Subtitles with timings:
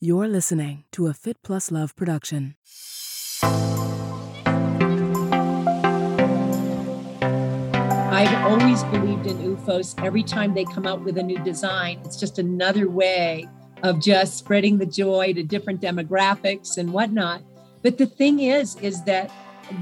[0.00, 2.54] You're listening to a Fit Plus Love production.
[8.12, 10.00] I've always believed in OOFOS.
[10.04, 13.48] Every time they come out with a new design, it's just another way
[13.82, 17.42] of just spreading the joy to different demographics and whatnot.
[17.82, 19.32] But the thing is, is that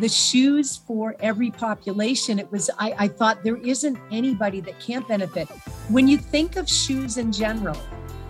[0.00, 5.06] the shoes for every population, it was, I, I thought there isn't anybody that can't
[5.06, 5.46] benefit.
[5.90, 7.76] When you think of shoes in general,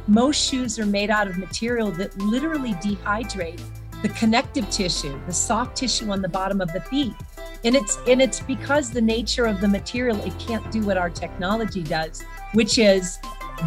[0.07, 3.61] most shoes are made out of material that literally dehydrate
[4.03, 7.15] the connective tissue, the soft tissue on the bottom of the feet.
[7.65, 11.11] And it's and it's because the nature of the material, it can't do what our
[11.11, 12.23] technology does,
[12.53, 13.19] which is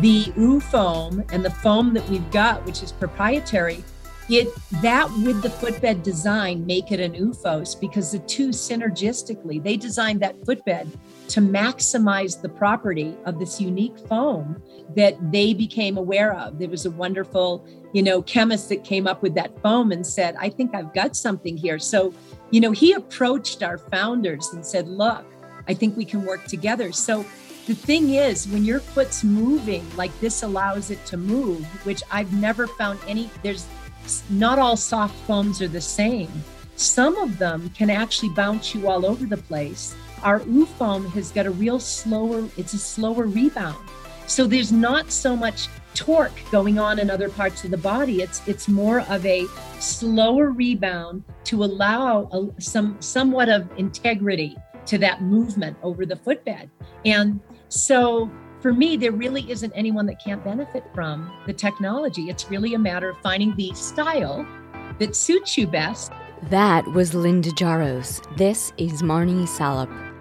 [0.02, 3.84] the OOFOAM and the foam that we've got, which is proprietary,
[4.30, 4.48] it
[4.82, 10.22] that with the footbed design make it an OOFOS because the two synergistically, they designed
[10.22, 10.88] that footbed
[11.30, 14.62] to maximize the property of this unique foam
[14.96, 16.60] that they became aware of.
[16.60, 20.36] There was a wonderful, you know, chemist that came up with that foam and said,
[20.40, 21.80] I think I've got something here.
[21.80, 22.14] So,
[22.52, 25.26] you know, he approached our founders and said, Look,
[25.68, 26.92] I think we can work together.
[26.92, 27.24] So
[27.68, 32.34] the thing is, when your foot's moving, like this allows it to move, which I've
[32.34, 33.68] never found any, there's
[34.32, 36.32] not all soft foams are the same.
[36.76, 41.46] Some of them can actually bounce you all over the place our OOFOAM has got
[41.46, 43.78] a real slower, it's a slower rebound.
[44.28, 48.22] So there's not so much torque going on in other parts of the body.
[48.22, 49.46] It's it's more of a
[49.80, 56.70] slower rebound to allow a, some somewhat of integrity to that movement over the footbed.
[57.06, 58.32] And so
[58.62, 62.30] for me, there really isn't anyone that can't benefit from the technology.
[62.30, 64.46] It's really a matter of finding the style
[65.00, 66.12] that suits you best.
[66.44, 68.22] That was Linda Jaros.
[68.38, 69.90] This is Marnie Salop.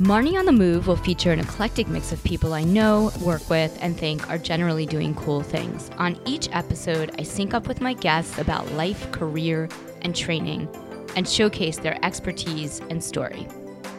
[0.00, 3.78] Marnie on the Move will feature an eclectic mix of people I know, work with,
[3.80, 5.88] and think are generally doing cool things.
[5.98, 9.68] On each episode, I sync up with my guests about life, career,
[10.02, 10.68] and training,
[11.14, 13.46] and showcase their expertise and story.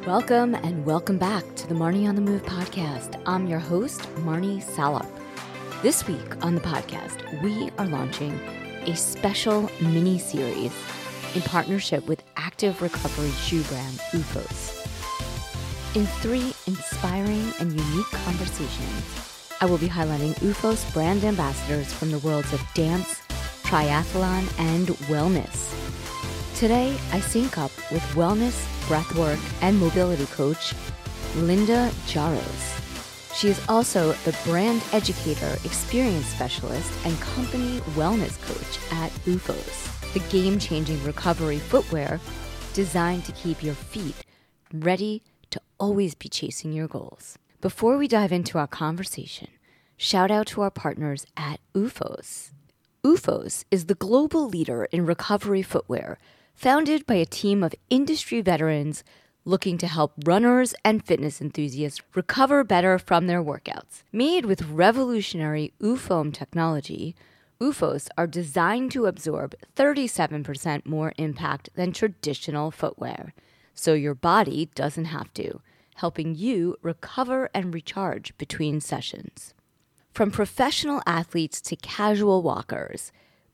[0.06, 3.18] Welcome and welcome back to the Marnie on the Move podcast.
[3.26, 5.08] I'm your host, Marnie Salop.
[5.82, 8.38] This week on the podcast, we are launching
[8.86, 10.74] a special mini series
[11.36, 14.85] in partnership with active recovery shoe brand OOFOS.
[15.96, 22.20] In three inspiring and unique conversations, I will be highlighting OOFOS brand ambassadors from the
[22.20, 23.22] worlds of dance,
[23.64, 25.72] triathlon, and wellness.
[26.60, 30.74] Today, I sync up with wellness, breathwork, and mobility coach
[31.38, 33.34] Linda Jaros.
[33.34, 40.20] She is also the brand educator, experience specialist, and company wellness coach at OOFOS, the
[40.30, 42.20] game changing recovery footwear
[42.74, 44.26] designed to keep your feet
[44.74, 45.22] ready
[45.80, 47.38] always be chasing your goals.
[47.62, 49.48] Before we dive into our conversation,
[49.98, 52.52] shout out to our partners at OOFOS.
[53.04, 56.18] OOFOS is the global leader in recovery footwear,
[56.54, 59.04] founded by a team of industry veterans
[59.46, 64.04] looking to help runners and fitness enthusiasts recover better from their workouts.
[64.12, 67.16] Made with revolutionary OOFOAM technology,
[67.62, 73.34] OOFOS are designed to absorb 37% more impact than traditional footwear
[73.76, 75.62] so your body doesn't have to,
[75.96, 79.54] helping you recover and recharge between sessions.
[80.12, 83.12] From professional athletes to casual walkers,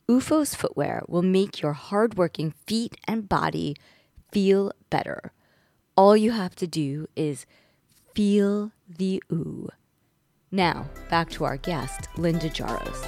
[0.08, 3.76] OOFOS footwear will make your hardworking feet and body
[4.32, 5.34] feel better.
[5.98, 7.46] All you have to do is
[8.14, 9.70] feel the ooh.
[10.52, 13.06] Now, back to our guest, Linda Jaros.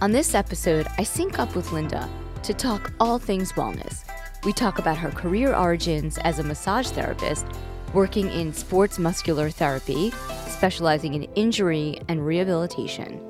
[0.00, 2.08] On this episode, I sync up with Linda
[2.42, 4.04] to talk all things wellness
[4.44, 7.46] we talk about her career origins as a massage therapist,
[7.92, 10.12] working in sports muscular therapy,
[10.48, 13.20] specializing in injury and rehabilitation.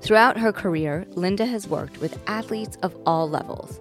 [0.00, 3.80] Throughout her career, Linda has worked with athletes of all levels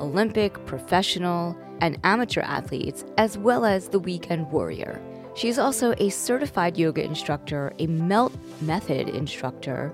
[0.00, 5.00] Olympic, professional, and amateur athletes, as well as the weekend warrior.
[5.36, 9.92] She is also a certified yoga instructor, a MELT method instructor,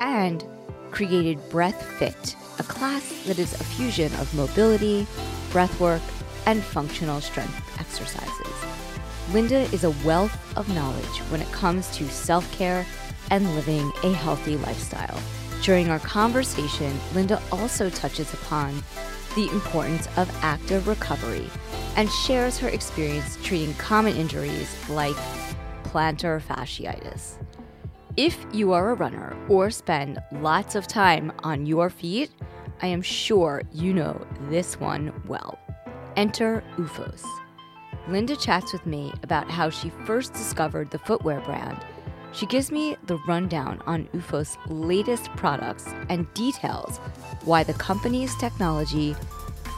[0.00, 0.44] and
[0.90, 5.06] created Breath Fit, a class that is a fusion of mobility,
[5.50, 6.02] breathwork,
[6.46, 8.54] and functional strength exercises.
[9.32, 12.86] Linda is a wealth of knowledge when it comes to self care
[13.30, 15.20] and living a healthy lifestyle.
[15.62, 18.82] During our conversation, Linda also touches upon
[19.34, 21.48] the importance of active recovery
[21.96, 25.16] and shares her experience treating common injuries like
[25.84, 27.34] plantar fasciitis.
[28.16, 32.30] If you are a runner or spend lots of time on your feet,
[32.80, 35.58] I am sure you know this one well.
[36.16, 37.24] Enter OOFOS.
[38.08, 41.84] Linda chats with me about how she first discovered the footwear brand.
[42.32, 46.98] She gives me the rundown on OOFOS latest products and details
[47.44, 49.16] why the company's technology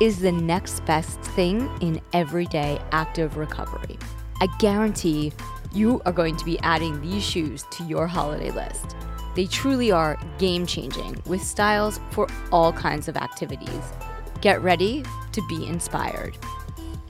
[0.00, 3.98] is the next best thing in everyday active recovery.
[4.42, 5.32] I guarantee
[5.72, 8.96] you are going to be adding these shoes to your holiday list.
[9.34, 13.92] They truly are game changing with styles for all kinds of activities.
[14.40, 16.36] Get ready to be inspired.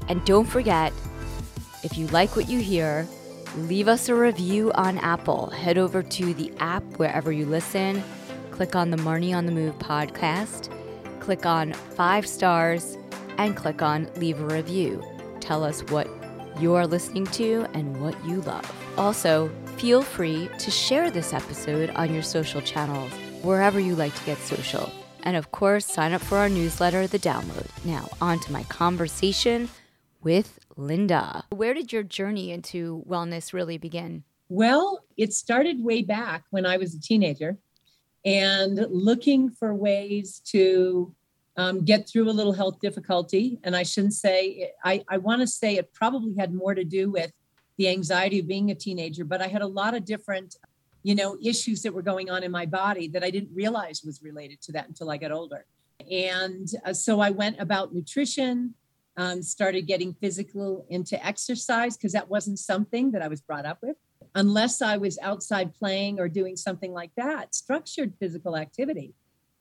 [0.08, 0.93] And don't forget,
[1.82, 3.06] if you like what you hear,
[3.56, 5.50] leave us a review on Apple.
[5.50, 8.02] Head over to the app wherever you listen,
[8.50, 10.70] click on the Marnie on the Move podcast,
[11.20, 12.99] click on five stars,
[13.38, 15.02] and click on leave a review.
[15.40, 16.08] Tell us what
[16.61, 18.70] you're listening to and what you love.
[18.99, 19.50] Also,
[19.81, 23.11] feel free to share this episode on your social channels,
[23.41, 24.93] wherever you like to get social.
[25.23, 27.67] And of course, sign up for our newsletter, The Download.
[27.87, 29.71] Now, on to my conversation
[30.23, 31.44] with Linda.
[31.49, 34.23] Where did your journey into wellness really begin?
[34.50, 37.56] Well, it started way back when I was a teenager
[38.23, 41.15] and looking for ways to
[41.56, 43.59] um, get through a little health difficulty.
[43.65, 47.11] And I shouldn't say, I, I want to say it probably had more to do
[47.11, 47.32] with
[47.81, 50.56] the anxiety of being a teenager, but I had a lot of different,
[51.03, 54.23] you know, issues that were going on in my body that I didn't realize was
[54.23, 55.65] related to that until I got older.
[56.11, 58.75] And uh, so I went about nutrition,
[59.17, 63.79] um, started getting physical into exercise because that wasn't something that I was brought up
[63.81, 63.97] with.
[64.35, 69.15] Unless I was outside playing or doing something like that, structured physical activity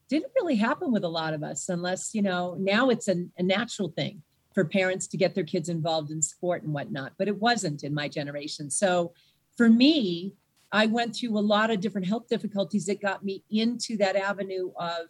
[0.10, 3.44] didn't really happen with a lot of us unless, you know, now it's a, a
[3.44, 4.24] natural thing
[4.60, 7.94] for parents to get their kids involved in sport and whatnot, but it wasn't in
[7.94, 8.70] my generation.
[8.70, 9.14] So
[9.56, 10.34] for me,
[10.74, 14.72] I went through a lot of different health difficulties that got me into that avenue
[14.76, 15.08] of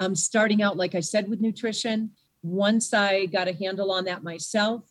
[0.00, 2.10] um, starting out, like I said, with nutrition.
[2.42, 4.82] Once I got a handle on that myself,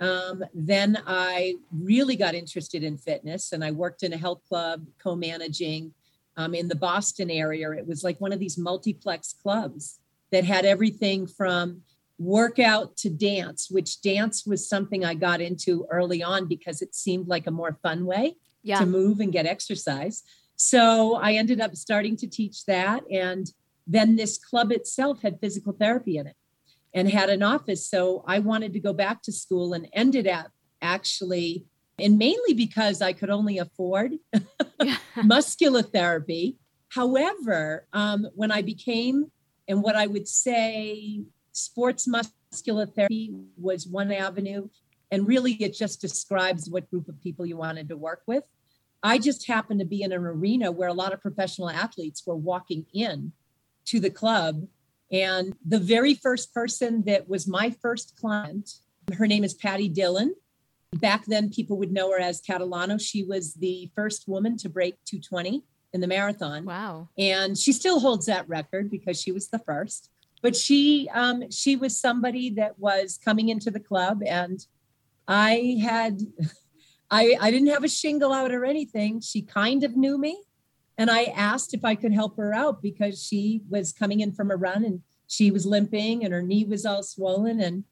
[0.00, 4.84] um, then I really got interested in fitness and I worked in a health club
[5.00, 5.92] co managing
[6.36, 7.70] um, in the Boston area.
[7.70, 10.00] It was like one of these multiplex clubs
[10.32, 11.82] that had everything from
[12.18, 17.28] workout to dance, which dance was something I got into early on because it seemed
[17.28, 18.78] like a more fun way yeah.
[18.78, 20.22] to move and get exercise.
[20.56, 23.02] So I ended up starting to teach that.
[23.10, 23.50] And
[23.86, 26.36] then this club itself had physical therapy in it
[26.94, 27.88] and had an office.
[27.88, 31.66] So I wanted to go back to school and ended up actually
[31.98, 34.14] and mainly because I could only afford
[35.24, 36.58] muscular therapy.
[36.88, 39.30] However, um, when I became,
[39.68, 41.22] and what I would say,
[41.54, 44.68] sports muscular therapy was one avenue,
[45.10, 48.44] and really it just describes what group of people you wanted to work with.
[49.02, 52.36] I just happened to be in an arena where a lot of professional athletes were
[52.36, 53.32] walking in
[53.86, 54.66] to the club.
[55.12, 58.78] And the very first person that was my first client,
[59.16, 60.34] her name is Patti Dillon
[61.00, 63.00] Back then, people would know her as Catalano.
[63.00, 66.64] She was the first woman to break 220 in the marathon.
[66.64, 67.08] Wow.
[67.18, 70.10] And she still holds that record because she was the first.
[70.44, 74.60] But she um, she was somebody that was coming into the club and
[75.26, 76.20] I had
[77.10, 79.22] I I didn't have a shingle out or anything.
[79.22, 80.42] She kind of knew me.
[80.98, 84.50] And I asked if I could help her out because she was coming in from
[84.50, 87.58] a run and she was limping and her knee was all swollen.
[87.58, 87.84] And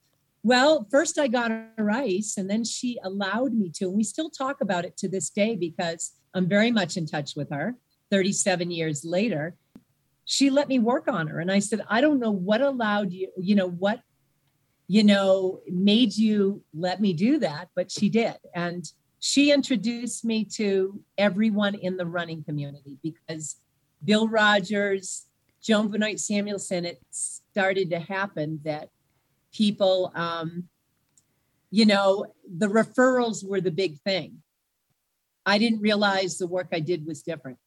[0.42, 3.86] well, first I got her ice and then she allowed me to.
[3.86, 7.34] And we still talk about it to this day because I'm very much in touch
[7.34, 7.76] with her
[8.10, 9.56] 37 years later.
[10.24, 11.40] She let me work on her.
[11.40, 14.00] And I said, I don't know what allowed you, you know, what,
[14.86, 18.36] you know, made you let me do that, but she did.
[18.54, 18.84] And
[19.20, 23.56] she introduced me to everyone in the running community because
[24.04, 25.26] Bill Rodgers,
[25.62, 28.88] Joan Benoit Samuelson, it started to happen that
[29.52, 30.68] people um,
[31.72, 32.26] you know
[32.56, 34.42] the referrals were the big thing
[35.44, 37.58] i didn't realize the work i did was different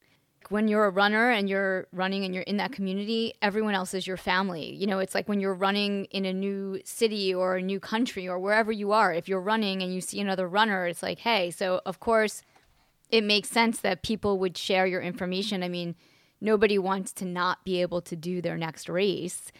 [0.51, 4.05] when you're a runner and you're running and you're in that community, everyone else is
[4.05, 4.73] your family.
[4.73, 8.27] You know, it's like when you're running in a new city or a new country
[8.27, 11.51] or wherever you are, if you're running and you see another runner, it's like, hey,
[11.51, 12.43] so of course
[13.09, 15.63] it makes sense that people would share your information.
[15.63, 15.95] I mean,
[16.41, 19.51] nobody wants to not be able to do their next race.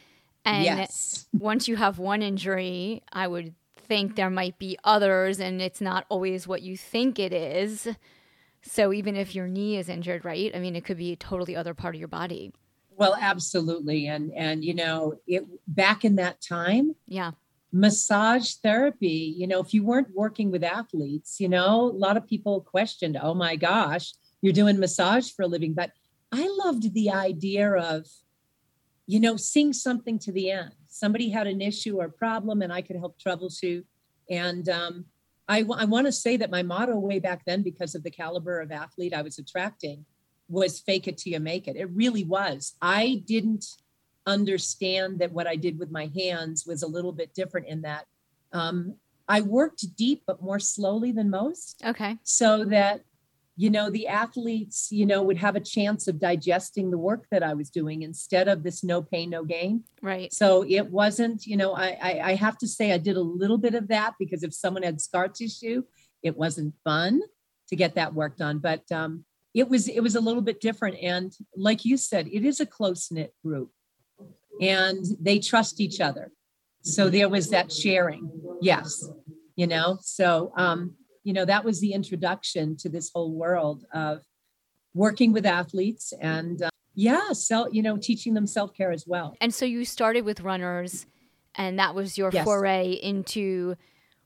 [0.44, 1.28] And yes.
[1.34, 3.54] once you have one injury, I would
[3.88, 7.88] think there might be others, and it's not always what you think it is.
[8.68, 10.52] So even if your knee is injured, right?
[10.56, 12.52] I mean, it could be a totally other part of your body.
[12.98, 17.32] Well, absolutely, and and you know, it back in that time, yeah,
[17.76, 22.26] massage therapy, you know, if you weren't working with athletes, you know, a lot of
[22.26, 25.74] people questioned, oh my gosh, you're doing massage for a living.
[25.74, 25.92] But
[26.32, 28.08] I loved the idea of,
[29.08, 30.72] you know, seeing something to the end.
[30.88, 33.84] Somebody had an issue or problem and I could help troubleshoot.
[34.30, 35.06] And um,
[35.48, 38.12] I, w- I want to say that my motto way back then, because of the
[38.12, 40.06] caliber of athlete I was attracting,
[40.48, 41.76] was fake it till you make it.
[41.76, 42.76] It really was.
[42.82, 43.66] I didn't
[44.26, 48.06] understand that what I did with my hands was a little bit different in that
[48.54, 48.96] um,
[49.28, 51.82] I worked deep, but more slowly than most.
[51.86, 52.18] Okay.
[52.24, 53.02] So that,
[53.58, 57.42] you know, the athletes, you know, would have a chance of digesting the work that
[57.42, 59.84] I was doing instead of this no pain, no gain.
[60.02, 60.34] Right.
[60.34, 63.58] So it wasn't, you know, I, I, I have to say I did a little
[63.58, 65.84] bit of that because if someone had scar tissue,
[66.22, 67.22] it wasn't fun
[67.70, 68.60] to get that work done.
[68.60, 70.98] But um, it was it was a little bit different.
[71.02, 73.72] And like you said, it is a close knit group
[74.60, 76.32] and they trust each other.
[76.82, 78.30] So there was that sharing.
[78.62, 79.10] Yes.
[79.56, 84.24] You know, so, um, you know, that was the introduction to this whole world of
[84.94, 89.36] working with athletes and, uh, yeah, so, you know, teaching them self care as well.
[89.42, 91.06] And so you started with runners,
[91.56, 92.46] and that was your yes.
[92.46, 93.76] foray into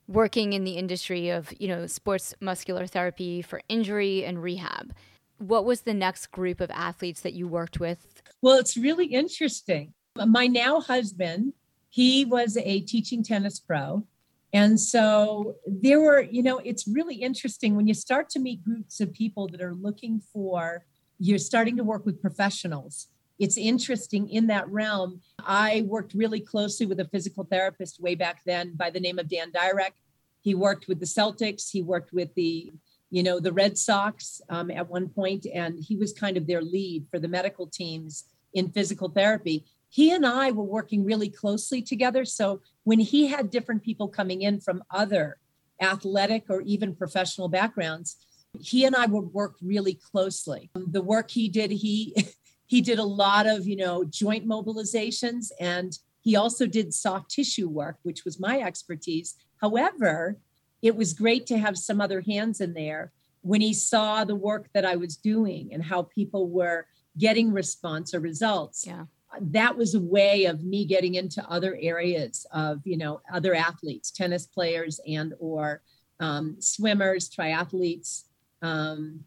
[0.08, 4.94] working in the industry of, you know, sports muscular therapy for injury and rehab.
[5.40, 8.22] What was the next group of athletes that you worked with?
[8.44, 9.94] Well, it's really interesting
[10.28, 11.54] my now husband,
[11.90, 14.06] he was a teaching tennis pro.
[14.54, 19.00] And so there were, you know, it's really interesting when you start to meet groups
[19.00, 20.86] of people that are looking for,
[21.20, 23.08] you're starting to work with professionals.
[23.38, 25.22] It's interesting in that realm.
[25.40, 29.30] I worked really closely with a physical therapist way back then by the name of
[29.30, 29.94] Dan Dyrek.
[30.42, 32.72] He worked with the Celtics, he worked with the
[33.12, 36.62] you know the red sox um, at one point and he was kind of their
[36.62, 41.82] lead for the medical teams in physical therapy he and I were working really closely
[41.82, 42.24] together.
[42.24, 45.38] So when he had different people coming in from other
[45.82, 48.18] athletic or even professional backgrounds,
[48.60, 50.70] he and I would work really closely.
[50.76, 52.16] The work he did, he
[52.68, 57.68] he did a lot of, you know, joint mobilizations and he also did soft tissue
[57.68, 59.36] work, which was my expertise.
[59.60, 60.38] However,
[60.84, 64.70] it was great to have some other hands in there when he saw the work
[64.74, 66.86] that I was doing and how people were
[67.18, 68.86] getting response or results.
[68.86, 69.06] Yeah
[69.40, 74.12] that was a way of me getting into other areas of you know other athletes
[74.12, 75.82] tennis players and or
[76.20, 78.24] um, swimmers triathletes
[78.62, 79.20] um,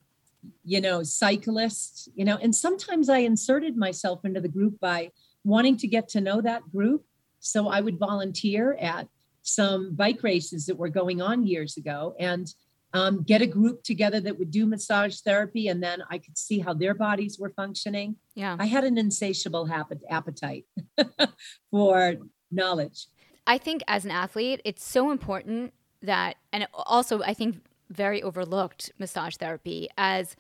[0.64, 5.10] you know cyclists you know and sometimes i inserted myself into the group by
[5.44, 7.04] wanting to get to know that group.
[7.40, 9.08] So i would volunteer at
[9.42, 12.52] some bike races that were going on years ago and
[12.94, 16.58] um, get a group together that would do massage therapy and then i could see
[16.58, 18.16] how their bodies were functioning.
[18.34, 18.56] Yeah.
[18.58, 19.68] I had an insatiable
[20.10, 20.66] appetite
[21.70, 22.16] for
[22.50, 23.06] knowledge.
[23.46, 25.72] I think as an athlete it's so important
[26.02, 30.36] that and also i think very overlooked massage therapy as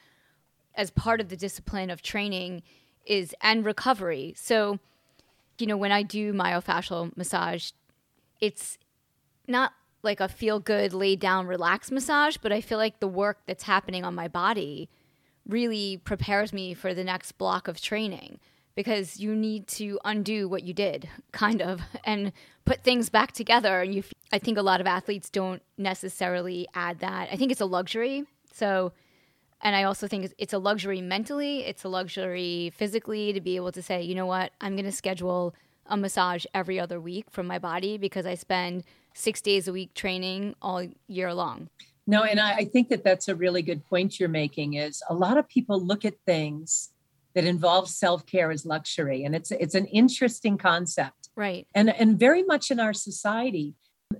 [0.74, 2.62] as part of the discipline of training
[3.04, 4.32] is and recovery.
[4.36, 4.78] So
[5.58, 7.70] you know when i do myofascial massage
[8.40, 8.78] it's
[9.46, 13.38] not like a feel good, lay down, relax massage, but I feel like the work
[13.46, 14.88] that's happening on my body
[15.46, 18.38] really prepares me for the next block of training
[18.74, 22.32] because you need to undo what you did, kind of, and
[22.64, 23.82] put things back together.
[23.82, 27.28] And you, I think a lot of athletes don't necessarily add that.
[27.30, 28.24] I think it's a luxury.
[28.52, 28.92] So,
[29.60, 33.72] and I also think it's a luxury mentally, it's a luxury physically to be able
[33.72, 35.54] to say, you know what, I'm going to schedule
[35.86, 39.94] a massage every other week from my body because I spend six days a week
[39.94, 41.68] training all year long.
[42.06, 44.74] No, and I, I think that that's a really good point you're making.
[44.74, 46.90] Is a lot of people look at things
[47.34, 51.66] that involve self-care as luxury, and it's it's an interesting concept, right?
[51.74, 53.74] And and very much in our society,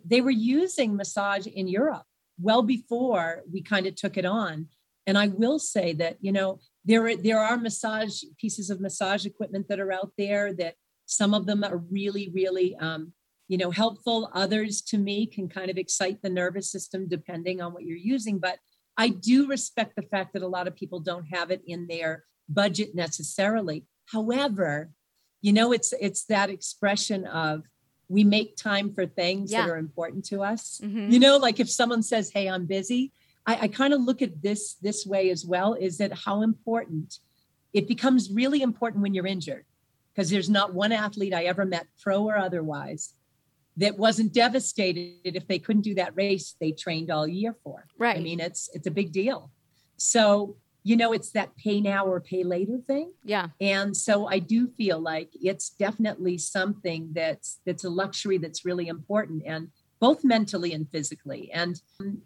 [0.05, 2.05] they were using massage in Europe
[2.41, 4.69] well before we kind of took it on.
[5.07, 9.67] And I will say that you know there there are massage pieces of massage equipment
[9.69, 10.75] that are out there that
[11.07, 13.13] some of them are really really um,
[13.53, 17.75] you know helpful others to me can kind of excite the nervous system depending on
[17.75, 18.57] what you're using but
[18.97, 22.25] i do respect the fact that a lot of people don't have it in their
[22.49, 24.91] budget necessarily however
[25.43, 27.65] you know it's it's that expression of
[28.09, 29.61] we make time for things yeah.
[29.61, 31.11] that are important to us mm-hmm.
[31.11, 33.13] you know like if someone says hey i'm busy
[33.47, 37.19] i, I kind of look at this this way as well is that how important
[37.75, 39.67] it becomes really important when you're injured
[40.15, 43.13] because there's not one athlete i ever met pro or otherwise
[43.77, 47.87] that wasn't devastated if they couldn't do that race they trained all year for.
[47.99, 48.17] Right.
[48.17, 49.51] I mean, it's it's a big deal.
[49.97, 53.13] So you know, it's that pay now or pay later thing.
[53.23, 53.49] Yeah.
[53.61, 58.89] And so I do feel like it's definitely something that's that's a luxury that's really
[58.89, 59.69] important and
[60.01, 61.51] both mentally and physically.
[61.53, 61.81] And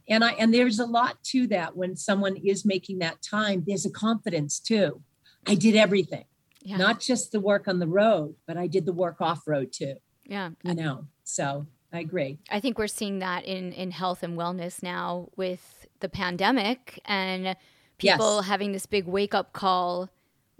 [0.08, 3.84] and I and there's a lot to that when someone is making that time, there's
[3.84, 5.02] a confidence too.
[5.46, 6.24] I did everything.
[6.62, 6.78] Yeah.
[6.78, 9.96] Not just the work on the road, but I did the work off road too.
[10.24, 10.50] Yeah.
[10.64, 11.06] You know.
[11.26, 12.38] So I agree.
[12.50, 17.56] I think we're seeing that in in health and wellness now with the pandemic and
[17.98, 18.46] people yes.
[18.46, 20.08] having this big wake up call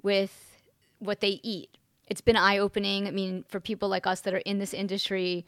[0.03, 0.59] with
[0.99, 1.79] what they eat.
[2.09, 3.07] It's been eye opening.
[3.07, 5.47] I mean, for people like us that are in this industry,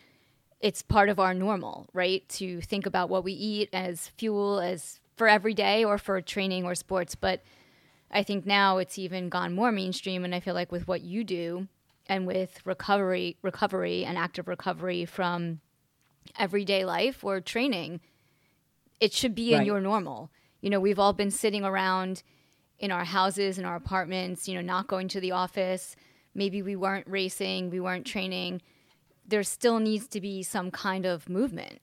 [0.60, 2.28] it's part of our normal, right?
[2.30, 6.64] To think about what we eat as fuel, as for every day or for training
[6.64, 7.14] or sports.
[7.16, 7.42] But
[8.10, 10.24] I think now it's even gone more mainstream.
[10.24, 11.68] And I feel like with what you do
[12.08, 15.60] and with recovery, recovery and active recovery from
[16.38, 18.00] everyday life or training,
[19.00, 19.60] it should be right.
[19.60, 20.30] in your normal.
[20.60, 22.22] You know, we've all been sitting around
[22.78, 25.96] in our houses, in our apartments, you know, not going to the office.
[26.34, 28.62] Maybe we weren't racing, we weren't training.
[29.26, 31.80] There still needs to be some kind of movement.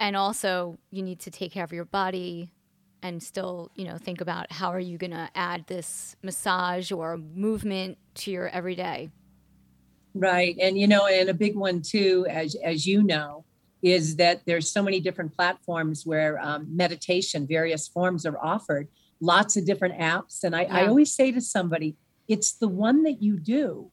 [0.00, 2.50] And also, you need to take care of your body
[3.02, 7.16] and still, you know, think about how are you going to add this massage or
[7.16, 9.10] movement to your everyday.
[10.14, 10.56] Right.
[10.60, 13.44] And you know, and a big one too as as you know,
[13.82, 18.88] is that there's so many different platforms where um, meditation, various forms are offered,
[19.20, 20.44] lots of different apps.
[20.44, 20.76] And I, yeah.
[20.76, 21.96] I always say to somebody,
[22.28, 23.90] it's the one that you do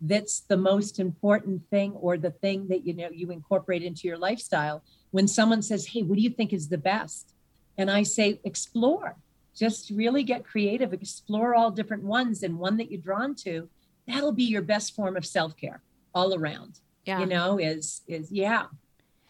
[0.00, 4.16] that's the most important thing or the thing that you know you incorporate into your
[4.16, 7.34] lifestyle when someone says hey what do you think is the best
[7.78, 9.16] and i say explore
[9.56, 13.68] just really get creative explore all different ones and one that you're drawn to
[14.08, 15.82] that'll be your best form of self-care
[16.14, 17.20] all around yeah.
[17.20, 18.66] you know is is yeah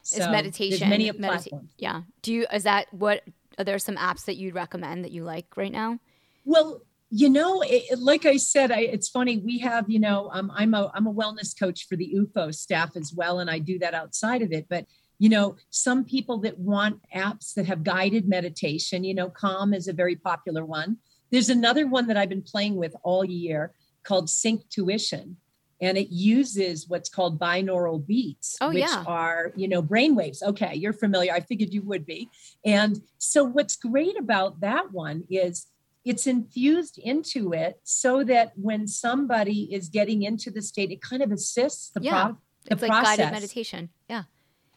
[0.09, 0.89] so is meditation.
[0.89, 1.75] many Medita- platforms.
[1.77, 2.03] Yeah.
[2.23, 3.23] Do you is that what
[3.59, 5.99] are there some apps that you'd recommend that you like right now?
[6.47, 6.81] Well,
[7.11, 9.39] you know, it, like I said, I, it's funny.
[9.39, 12.97] We have, you know, um, I'm a I'm a wellness coach for the OOFOS staff
[12.97, 14.67] as well, and I do that outside of it.
[14.71, 14.87] But
[15.19, 19.05] you know, some people that want apps that have guided meditation.
[19.05, 20.99] You know, Calm is a very popular one.
[21.31, 23.73] There's another one that I've been playing with all year
[24.09, 25.37] called Synctuition,
[25.81, 29.05] and it uses what's called binaural beats oh, which yeah.
[29.07, 32.29] are you know brain waves okay you're familiar i figured you would be
[32.65, 35.67] and so what's great about that one is
[36.05, 41.23] it's infused into it so that when somebody is getting into the state it kind
[41.23, 42.25] of assists the, yeah.
[42.25, 43.05] pro- the it's process.
[43.05, 44.23] like guided meditation yeah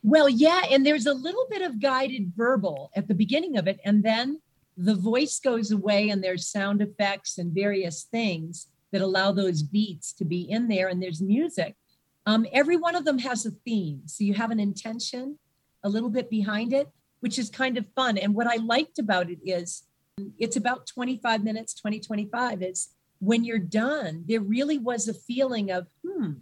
[0.03, 3.79] well yeah and there's a little bit of guided verbal at the beginning of it
[3.85, 4.39] and then
[4.77, 10.13] the voice goes away and there's sound effects and various things that allow those beats
[10.13, 11.75] to be in there and there's music.
[12.25, 15.39] Um, every one of them has a theme so you have an intention
[15.83, 16.87] a little bit behind it
[17.21, 18.17] which is kind of fun.
[18.17, 19.83] And what i liked about it is
[20.37, 25.71] it's about 25 minutes 20 25 is when you're done there really was a feeling
[25.71, 26.33] of hmm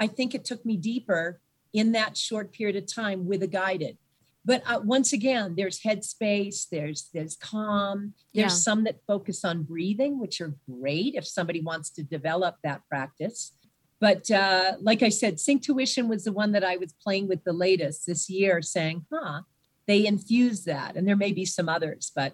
[0.00, 1.40] i think it took me deeper
[1.72, 3.98] in that short period of time with a guided
[4.48, 8.14] but uh, once again there's headspace there's there's calm.
[8.34, 8.66] There's yeah.
[8.68, 13.52] some that focus on breathing which are great if somebody wants to develop that practice.
[14.00, 17.52] But uh, like i said Synctuition was the one that i was playing with the
[17.52, 19.42] latest this year saying huh
[19.86, 20.96] they infuse that.
[20.96, 22.32] And there may be some others but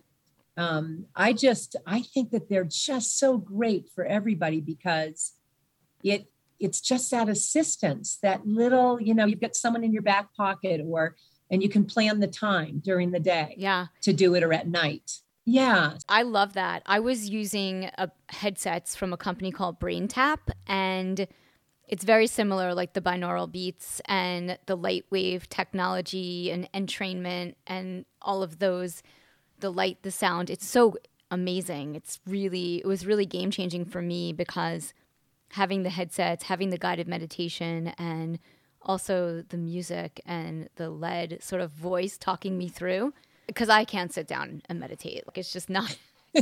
[0.57, 5.33] um, i just i think that they're just so great for everybody because
[6.05, 6.29] it
[6.61, 10.81] it's just that assistance that little you know you've got someone in your back pocket
[10.87, 11.17] or
[11.55, 13.87] and you can plan the time during the day yeah.
[14.03, 15.21] to do it or at night.
[15.47, 15.99] Yeah.
[16.09, 16.83] I love that.
[16.85, 21.29] I was using a, headsets from a company called BrainTap and
[21.87, 28.05] it's very similar like the binaural beats and the light wave technology and entrainment and
[28.21, 29.03] all of those
[29.61, 30.51] the light the sound.
[30.51, 30.97] It's so
[31.31, 31.95] amazing.
[31.95, 34.93] It's really it was really game changing for me because
[35.51, 38.41] having the headsets having the guided meditation and
[38.85, 43.13] also the music and the lead sort of voice talking me through
[43.47, 45.27] because I can't sit down and meditate.
[45.27, 45.97] Like it's just not.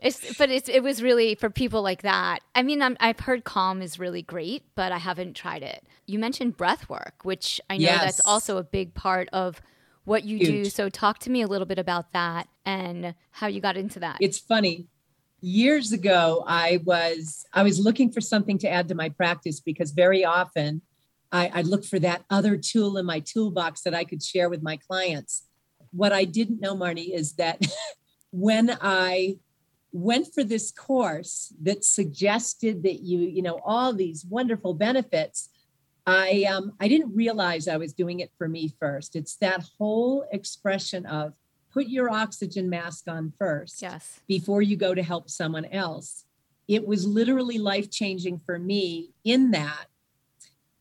[0.00, 2.40] it's but it's it was really for people like that.
[2.54, 5.84] I mean, i have heard Calm is really great, but I haven't tried it.
[6.06, 8.00] You mentioned breath work, which I know yes.
[8.02, 9.60] that's also a big part of
[10.04, 10.48] what you Huge.
[10.48, 10.64] do.
[10.66, 14.18] So talk to me a little bit about that and how you got into that.
[14.20, 14.86] It's funny.
[15.40, 19.90] Years ago, I was I was looking for something to add to my practice because
[19.90, 20.82] very often
[21.32, 24.62] I, I'd look for that other tool in my toolbox that I could share with
[24.62, 25.46] my clients.
[25.90, 27.60] What I didn't know, Marnie, is that
[28.30, 29.38] when I
[29.92, 35.48] went for this course that suggested that you, you know, all these wonderful benefits,
[36.06, 39.14] I um, I didn't realize I was doing it for me first.
[39.14, 41.34] It's that whole expression of
[41.72, 44.20] put your oxygen mask on first Yes.
[44.26, 46.24] before you go to help someone else.
[46.68, 49.86] It was literally life changing for me in that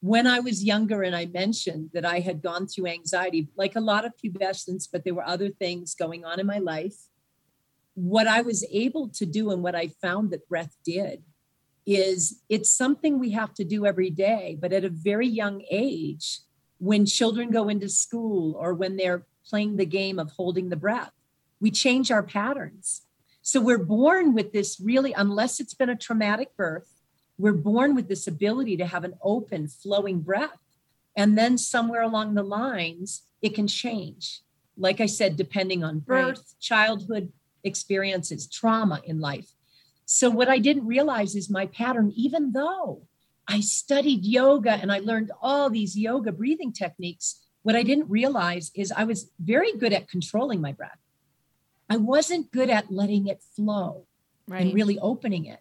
[0.01, 3.81] when I was younger and I mentioned that I had gone through anxiety, like a
[3.81, 6.95] lot of pubescence, but there were other things going on in my life.
[7.93, 11.23] What I was able to do and what I found that breath did
[11.85, 16.39] is it's something we have to do every day, but at a very young age,
[16.79, 21.11] when children go into school or when they're playing the game of holding the breath,
[21.59, 23.03] we change our patterns.
[23.43, 27.00] So we're born with this really, unless it's been a traumatic birth,
[27.41, 30.59] we're born with this ability to have an open, flowing breath.
[31.15, 34.41] And then somewhere along the lines, it can change.
[34.77, 36.53] Like I said, depending on birth, right.
[36.59, 37.31] childhood
[37.63, 39.51] experiences, trauma in life.
[40.05, 43.03] So, what I didn't realize is my pattern, even though
[43.47, 48.71] I studied yoga and I learned all these yoga breathing techniques, what I didn't realize
[48.75, 50.99] is I was very good at controlling my breath.
[51.89, 54.05] I wasn't good at letting it flow
[54.47, 54.61] right.
[54.61, 55.59] and really opening it.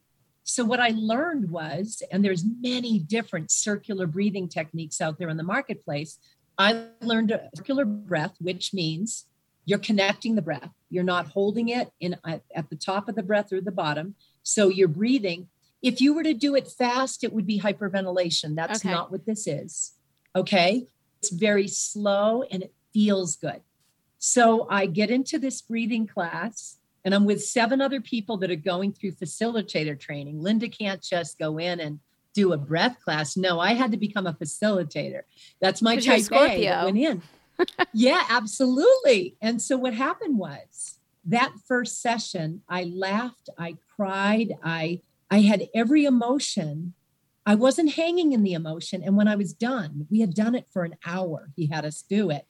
[0.50, 5.36] So what I learned was, and there's many different circular breathing techniques out there in
[5.36, 6.18] the marketplace.
[6.58, 9.26] I learned a circular breath, which means
[9.64, 10.72] you're connecting the breath.
[10.90, 14.16] You're not holding it in at the top of the breath or the bottom.
[14.42, 15.46] So you're breathing.
[15.82, 18.56] If you were to do it fast, it would be hyperventilation.
[18.56, 18.90] That's okay.
[18.90, 19.92] not what this is.
[20.34, 20.88] Okay.
[21.20, 23.60] It's very slow and it feels good.
[24.18, 28.56] So I get into this breathing class and I'm with seven other people that are
[28.56, 30.40] going through facilitator training.
[30.40, 32.00] Linda can't just go in and
[32.34, 33.36] do a breath class.
[33.36, 35.22] No, I had to become a facilitator.
[35.60, 37.22] That's my type A that went in.
[37.92, 39.36] yeah, absolutely.
[39.40, 45.68] And so what happened was that first session, I laughed, I cried, I I had
[45.74, 46.94] every emotion.
[47.46, 49.02] I wasn't hanging in the emotion.
[49.02, 51.50] And when I was done, we had done it for an hour.
[51.56, 52.46] He had us do it.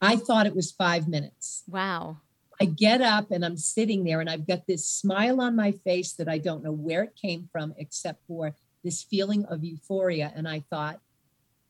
[0.00, 1.62] I thought it was five minutes.
[1.68, 2.18] Wow.
[2.60, 6.12] I get up and I'm sitting there and I've got this smile on my face
[6.14, 10.32] that I don't know where it came from except for this feeling of euphoria.
[10.34, 11.00] And I thought,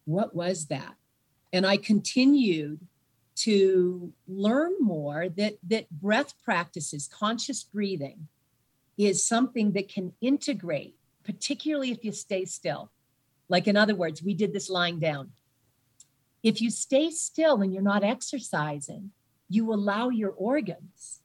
[0.04, 0.94] what was that?
[1.52, 2.80] And I continued
[3.36, 8.28] to learn more that, that breath practices, conscious breathing,
[8.96, 10.94] is something that can integrate,
[11.24, 12.90] particularly if you stay still.
[13.48, 15.32] Like, in other words, we did this lying down.
[16.42, 19.10] If you stay still and you're not exercising,
[19.48, 21.20] you allow your organs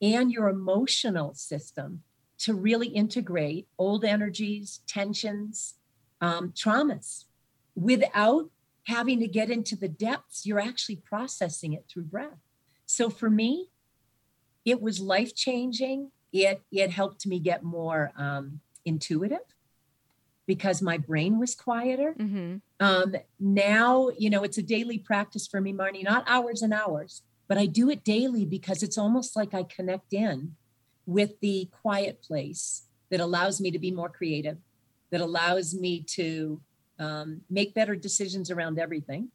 [0.00, 2.02] and your emotional system
[2.38, 5.74] to really integrate old energies, tensions,
[6.20, 7.24] um, traumas
[7.76, 8.50] without
[8.86, 10.44] having to get into the depths.
[10.44, 12.38] You're actually processing it through breath.
[12.86, 13.68] So for me,
[14.64, 16.10] it was life changing.
[16.32, 19.40] It it helped me get more um, intuitive
[20.46, 22.14] because my brain was quieter.
[22.18, 22.56] Mm-hmm.
[22.80, 27.22] Um, now, you know, it's a daily practice for me, Marnie, not hours and hours,
[27.48, 30.56] but I do it daily because it's almost like I connect in
[31.06, 34.58] with the quiet place that allows me to be more creative,
[35.10, 36.60] that allows me to
[36.98, 39.28] um, make better decisions around everything.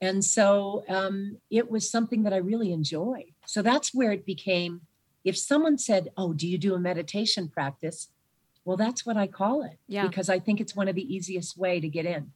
[0.00, 3.32] And so um, it was something that I really enjoyed.
[3.46, 4.82] So that's where it became
[5.24, 8.08] if someone said, Oh, do you do a meditation practice?
[8.64, 9.78] Well, that's what I call it.
[9.86, 10.06] Yeah.
[10.06, 12.32] Because I think it's one of the easiest way to get in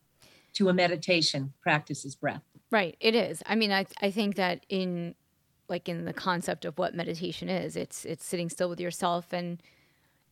[0.55, 2.43] to a meditation practice is breath.
[2.75, 2.97] Right.
[2.99, 3.41] It is.
[3.47, 5.15] I mean, I, I think that in
[5.69, 7.77] like in the concept of what meditation is.
[7.77, 9.63] It's it's sitting still with yourself and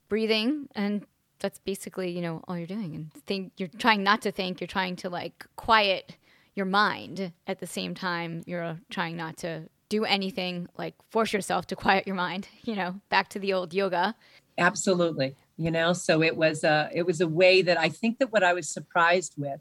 [0.09, 1.07] breathing and
[1.39, 4.67] that's basically, you know, all you're doing and think you're trying not to think, you're
[4.67, 6.17] trying to like quiet
[6.57, 11.69] your mind at the same time you're trying not to do anything like force yourself
[11.69, 14.17] to quiet your mind, you know, back to the old yoga.
[14.59, 15.37] Absolutely.
[15.57, 18.43] You know, so it was a it was a way that I think that what
[18.43, 19.61] I was surprised with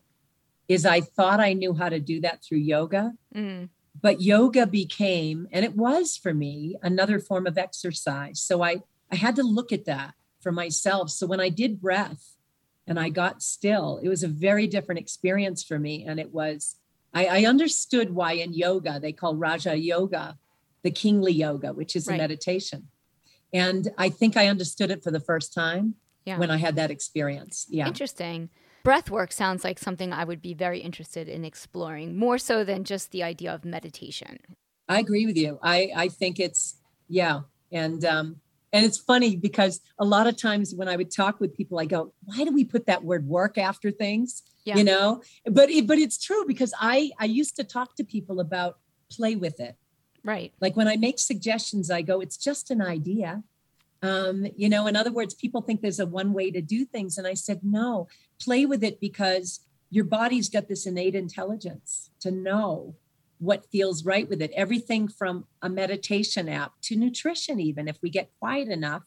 [0.72, 3.14] is I thought I knew how to do that through yoga.
[3.36, 3.70] Mm.
[4.02, 8.40] but yoga became and it was for me another form of exercise.
[8.40, 8.74] So i
[9.12, 11.06] i had to look at that for myself.
[11.10, 12.24] So when i did breath
[12.88, 16.06] and i got still it was a very different experience for me.
[16.08, 16.78] And it was
[17.14, 20.26] i, I understood why in yoga they call raja yoga
[20.86, 22.16] the kingly yoga which is right.
[22.16, 22.82] a meditation.
[23.54, 25.86] And i think i understood it for the first time
[26.26, 26.38] yeah.
[26.42, 27.56] when i had that experience.
[27.70, 27.88] Yeah.
[27.88, 28.50] Interesting
[28.84, 32.84] breath work sounds like something I would be very interested in exploring, more so than
[32.84, 34.40] just the idea of meditation.
[34.88, 35.60] I agree with you.
[35.64, 36.76] I, I think it's,
[37.08, 37.42] yeah.
[37.72, 38.38] And, um,
[38.74, 41.86] and it's funny because a lot of times when I would talk with people, I
[41.86, 44.44] go, why do we put that word work after things?
[44.66, 44.78] Yeah.
[44.78, 48.40] You know, but, it, but it's true because I, I used to talk to people
[48.40, 48.78] about
[49.12, 49.76] play with it.
[50.24, 50.54] Right.
[50.62, 53.44] Like when I make suggestions, I go, it's just an idea.
[54.02, 57.18] Um, you know, in other words, people think there's a one way to do things.
[57.18, 58.08] And I said, no,
[58.40, 59.60] play with it because
[59.90, 62.96] your body's got this innate intelligence to know
[63.40, 64.52] what feels right with it.
[64.56, 69.04] Everything from a meditation app to nutrition, even if we get quiet enough,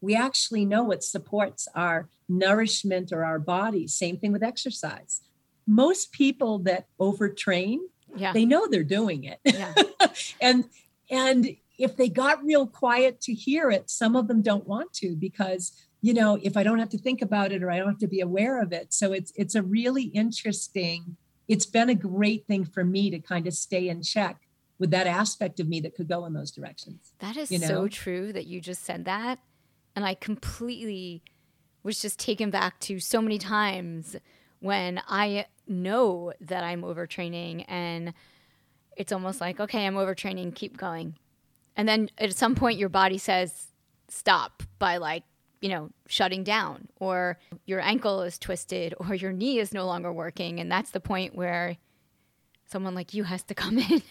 [0.00, 3.86] we actually know what supports our nourishment or our body.
[3.86, 5.20] Same thing with exercise.
[5.66, 7.78] Most people that overtrain,
[8.16, 8.32] Yeah.
[8.32, 9.40] they know they're doing it.
[9.44, 9.74] Yeah.
[10.40, 10.64] and
[11.10, 15.16] and if they got real quiet to hear it, some of them don't want to
[15.16, 17.98] because you know if I don't have to think about it or I don't have
[17.98, 18.92] to be aware of it.
[18.92, 21.16] So it's it's a really interesting.
[21.48, 24.36] It's been a great thing for me to kind of stay in check
[24.78, 27.12] with that aspect of me that could go in those directions.
[27.18, 27.66] That is you know?
[27.66, 29.38] so true that you just said that.
[29.96, 31.22] And I completely
[31.82, 34.16] was just taken back to so many times
[34.60, 38.14] when I know that I'm overtraining and
[38.96, 41.16] it's almost like, okay, I'm overtraining, keep going.
[41.80, 43.68] And then at some point, your body says
[44.08, 45.22] stop by like,
[45.62, 50.12] you know, shutting down, or your ankle is twisted, or your knee is no longer
[50.12, 50.60] working.
[50.60, 51.78] And that's the point where
[52.66, 54.02] someone like you has to come in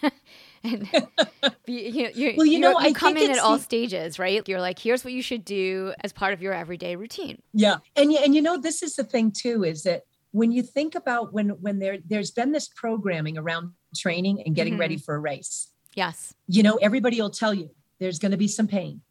[0.63, 0.89] and
[1.67, 4.17] be, you, know, you, Well, you know, you I come in at all the- stages,
[4.17, 4.41] right?
[4.49, 7.39] You're like, here's what you should do as part of your everyday routine.
[7.53, 7.77] Yeah.
[7.95, 11.33] And and you know this is the thing too is that when you think about
[11.33, 14.79] when when there there's been this programming around training and getting Mhm.
[14.79, 15.67] ready for a race.
[15.95, 16.33] Yes.
[16.47, 19.01] You know, everybody will tell you there's going to be some pain.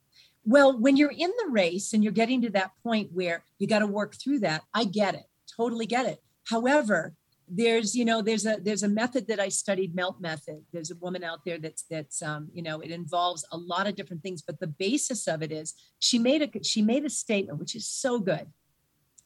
[0.44, 3.80] Well, when you're in the race and you're getting to that point where you got
[3.80, 5.24] to work through that, I get it.
[5.56, 6.22] Totally get it.
[6.48, 7.14] However,
[7.50, 10.64] there's you know there's a there's a method that I studied melt method.
[10.72, 13.94] There's a woman out there that's that's um you know it involves a lot of
[13.94, 17.58] different things, but the basis of it is she made a she made a statement
[17.58, 18.46] which is so good.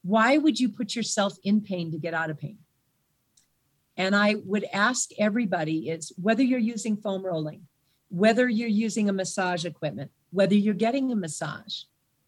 [0.02, 2.58] Why would you put yourself in pain to get out of pain?
[3.96, 7.66] And I would ask everybody is whether you're using foam rolling,
[8.09, 11.83] whether you're using a massage equipment, whether you're getting a massage,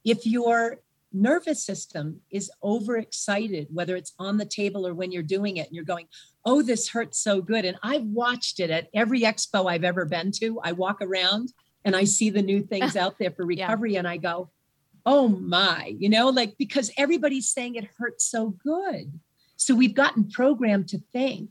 [0.04, 0.80] if your
[1.12, 5.74] nervous system is overexcited, whether it's on the table or when you're doing it and
[5.74, 6.06] you're going,
[6.44, 7.64] oh, this hurts so good.
[7.64, 10.60] And I've watched it at every expo I've ever been to.
[10.62, 11.52] I walk around
[11.84, 13.66] and I see the new things out there for Yeah.
[13.66, 14.50] recovery and I go,
[15.06, 19.20] oh my, you know, like because everybody's saying it hurts so good.
[19.64, 21.50] So we've gotten programmed to think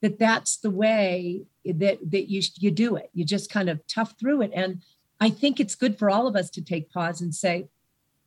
[0.00, 3.10] that that's the way that that you you do it.
[3.14, 4.52] You just kind of tough through it.
[4.54, 4.82] And
[5.20, 7.68] I think it's good for all of us to take pause and say,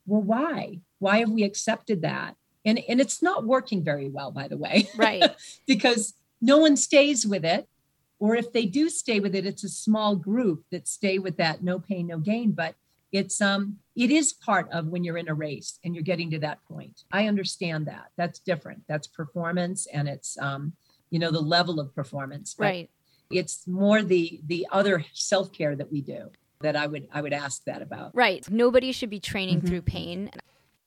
[0.05, 0.79] well, why?
[0.99, 2.35] Why have we accepted that?
[2.65, 5.23] And and it's not working very well, by the way, Right.
[5.67, 7.67] because no one stays with it.
[8.19, 11.63] Or if they do stay with it, it's a small group that stay with that
[11.63, 12.51] no pain, no gain.
[12.51, 12.75] But
[13.15, 16.39] it's um it is part of when you're in a race and you're getting to
[16.39, 17.03] that point.
[17.13, 18.07] I understand that.
[18.17, 18.83] That's different.
[18.89, 20.73] That's performance and it's um,
[21.11, 22.53] you know, the level of performance.
[22.57, 22.89] But right.
[23.31, 27.63] it's more the the other self-care that we do that I would I would ask
[27.65, 28.13] that about.
[28.13, 28.43] Right.
[28.51, 29.67] Nobody should be training Mhm.
[29.67, 30.29] through pain.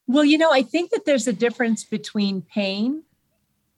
[0.06, 3.04] Well, you know, I think that there's a difference between pain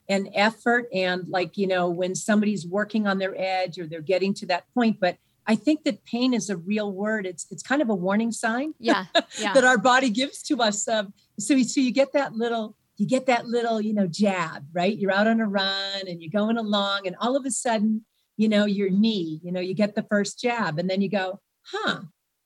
[0.08, 4.34] and effort and like, you know, when somebody's working on their edge or they're getting
[4.34, 5.18] to that point, but
[5.52, 7.22] I think that pain is a real word.
[7.30, 9.04] It's it's kind of a warning sign Yeah.
[9.44, 9.52] Yeah.
[9.54, 10.78] that our body gives to us.
[10.94, 11.06] Um,
[11.46, 12.66] so, you- so you get that little,
[13.00, 14.96] you get that little, you know, jab, right?
[15.00, 18.04] You're out on a run and you're going along, and all of a sudden,
[18.42, 21.26] you know, your knee, you know, you get the first jab, and then you go,
[21.72, 21.96] huh,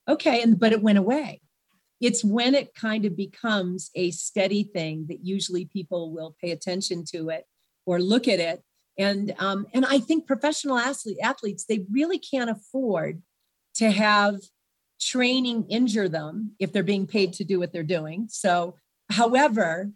[0.09, 1.41] okay, and but it went away.
[2.01, 7.05] It's when it kind of becomes a steady thing that usually people will pay attention
[7.13, 7.45] to it
[7.89, 8.59] or look at it.
[8.97, 13.23] And um, and I think professional athlete, athletes, they really can't afford
[13.75, 14.37] to have
[15.01, 18.27] training injure them if they're being paid to do what they're doing.
[18.31, 18.77] So,
[19.11, 19.91] however,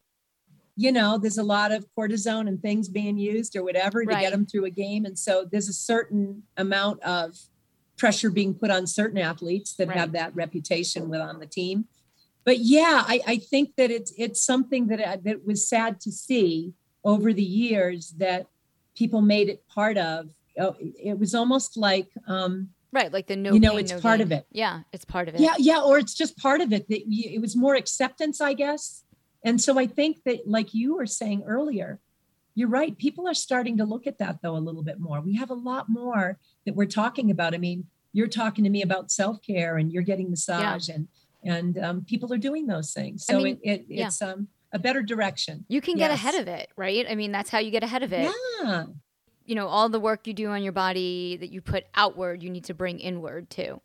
[0.77, 4.31] you know, there's a lot of cortisone and things being used or whatever to get
[4.33, 5.05] them through a game.
[5.05, 7.37] And so there's a certain amount of
[7.97, 11.87] pressure being put on certain athletes that have that reputation with on the team.
[12.45, 16.13] But yeah, I, I think that it's it's something that I- that was sad to
[16.13, 18.47] see over the years that
[18.99, 20.29] people made it part of.
[20.59, 23.13] Oh, It was almost like um, right.
[23.13, 24.45] Like the no you know, it's no part of it.
[24.51, 24.81] Yeah.
[24.93, 25.41] It's part of it.
[25.41, 28.53] yeah yeah or it's just part of it that you, it was more acceptance i
[28.53, 29.05] guess
[29.45, 32.01] and so i think that like you were saying earlier
[32.57, 35.37] you're right people are starting to look at that though a little bit more we
[35.37, 39.11] have a lot more that we're talking about i mean you're talking to me about
[39.11, 41.07] self-care and you're getting massage and
[41.45, 44.07] and um, people are doing those things I so mean, it, it yeah.
[44.07, 47.07] it's um a better direction You can get ahead of it, right?
[47.09, 48.31] I mean, that's how you get ahead of it.
[48.63, 48.85] yeah
[49.45, 52.51] You know, all the work you do on your body that you put outward, you
[52.51, 53.81] need to bring inward too.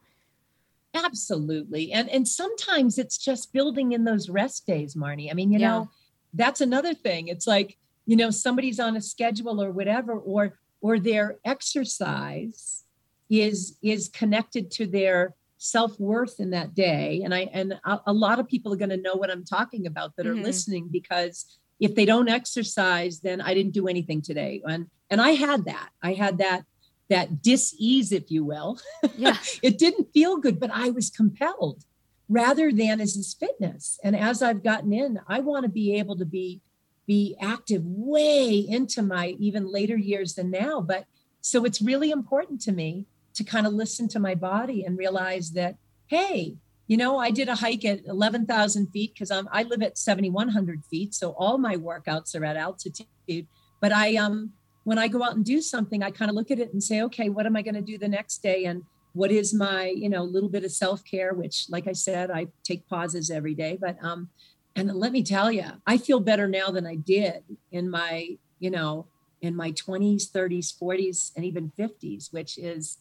[0.94, 1.92] Absolutely.
[1.92, 5.32] And and sometimes it's just building in those rest days, Marnie.
[5.32, 5.70] I mean, you Yeah.
[5.70, 5.90] know,
[6.34, 7.28] that's another thing.
[7.30, 12.84] It's like, you know, somebody's on a schedule or whatever, or or their exercise
[13.30, 17.22] is is connected to their self-worth in that day.
[17.24, 19.88] And I and a, a lot of people are going to know what I'm talking
[19.88, 20.30] about that Mhm.
[20.32, 21.46] are listening because
[21.80, 24.62] if they don't exercise, then I didn't do anything today.
[24.66, 25.90] And and I had that.
[26.02, 26.66] I had that
[27.10, 28.80] that dis-ease, if you will.
[29.18, 29.38] Yeah.
[29.64, 31.84] it didn't feel good, but I was compelled
[32.28, 34.00] rather than as this fitness.
[34.04, 36.62] And as I've gotten in, I want to be able to be
[37.06, 40.82] be active way into my even later years than now.
[40.82, 41.06] But
[41.42, 45.52] so it's really important to me to kind of listen to my body and realize
[45.52, 49.98] that, hey, you know, I did a hike at 11,000 feet because I live at
[49.98, 51.14] 7,100 feet.
[51.14, 53.48] So all my workouts are at altitude.
[53.80, 54.52] But I, um,
[54.84, 57.02] when I go out and do something, I kind of look at it and say,
[57.04, 58.66] okay, what am I going to do the next day?
[58.66, 62.32] And what is my, you know, little bit of self care, which, like I said,
[62.32, 63.78] I take pauses every day.
[63.80, 64.30] But, um,
[64.76, 68.72] and let me tell you, I feel better now than I did in my, you
[68.72, 69.08] know,
[69.42, 72.98] in my 20s, 30s, 40s, and even 50s, which is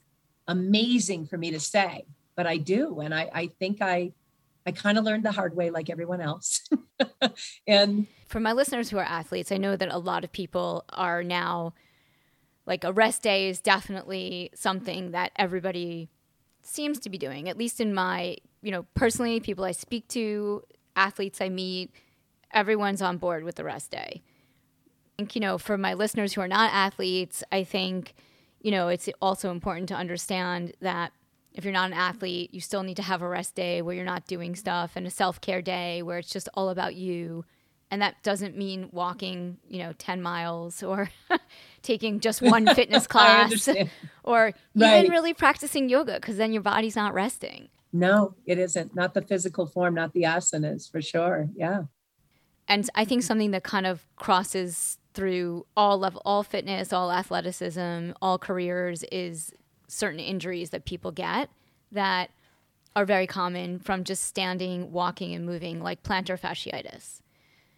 [0.53, 2.05] amazing for me to say,
[2.37, 3.01] but I do.
[3.01, 4.13] And I, I think I,
[4.67, 6.69] I kind of learned the hard way like everyone else.
[7.67, 11.23] and for my listeners who are athletes, I know that a lot of people are
[11.23, 11.75] now
[12.67, 16.09] like a rest day is definitely something that everybody
[16.63, 20.63] seems to be doing, at least in my, you know, personally, people I speak to,
[20.95, 21.91] athletes I meet,
[22.53, 24.23] everyone's on board with the rest day.
[24.23, 28.15] I think, you know, for my listeners who are not athletes, I think,
[28.63, 31.13] you know, it's also important to understand that
[31.53, 34.05] if you're not an athlete, you still need to have a rest day where you're
[34.05, 37.45] not doing stuff and a self care day where it's just all about you.
[37.91, 41.11] And that doesn't mean walking, you know, 10 miles or
[41.83, 43.69] taking just one fitness class
[44.25, 45.01] or right.
[45.01, 47.69] even really practicing yoga because then your body's not resting.
[47.93, 48.95] No, it isn't.
[48.95, 51.49] Not the physical form, not the asanas for sure.
[51.55, 51.83] Yeah.
[52.67, 58.13] And I think something that kind of crosses through all level, all fitness, all athleticism,
[58.21, 59.53] all careers is
[59.89, 61.51] certain injuries that people get
[61.91, 62.31] that
[62.95, 67.21] are very common from just standing, walking, and moving, like plantar fasciitis.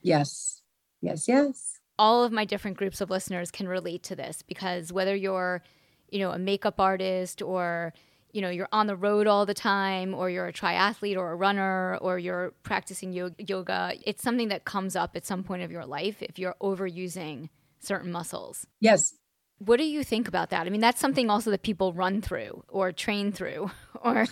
[0.02, 0.62] Yes.
[1.00, 1.80] Yes, yes.
[1.98, 5.62] All of my different groups of listeners can relate to this because whether you're,
[6.10, 7.92] you know, a makeup artist or
[8.34, 11.36] you know you're on the road all the time or you're a triathlete or a
[11.36, 15.86] runner or you're practicing yoga it's something that comes up at some point of your
[15.86, 19.14] life if you're overusing certain muscles yes
[19.58, 20.66] what do you think about that?
[20.66, 23.70] I mean, that's something also that people run through or train through,
[24.02, 24.26] or,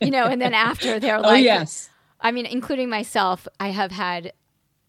[0.00, 1.88] you know, and then after they're oh, like, oh, yes.
[2.20, 4.32] I mean, including myself, I have had,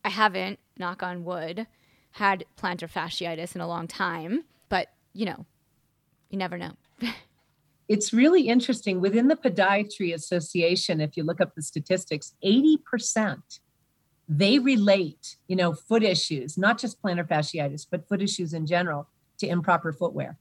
[0.03, 1.67] I haven't, knock on wood,
[2.11, 5.45] had plantar fasciitis in a long time, but, you know,
[6.29, 6.73] you never know.
[7.87, 8.99] it's really interesting.
[8.99, 13.59] Within the Podiatry Association, if you look up the statistics, 80%
[14.27, 19.07] they relate, you know, foot issues, not just plantar fasciitis, but foot issues in general
[19.37, 20.37] to improper footwear.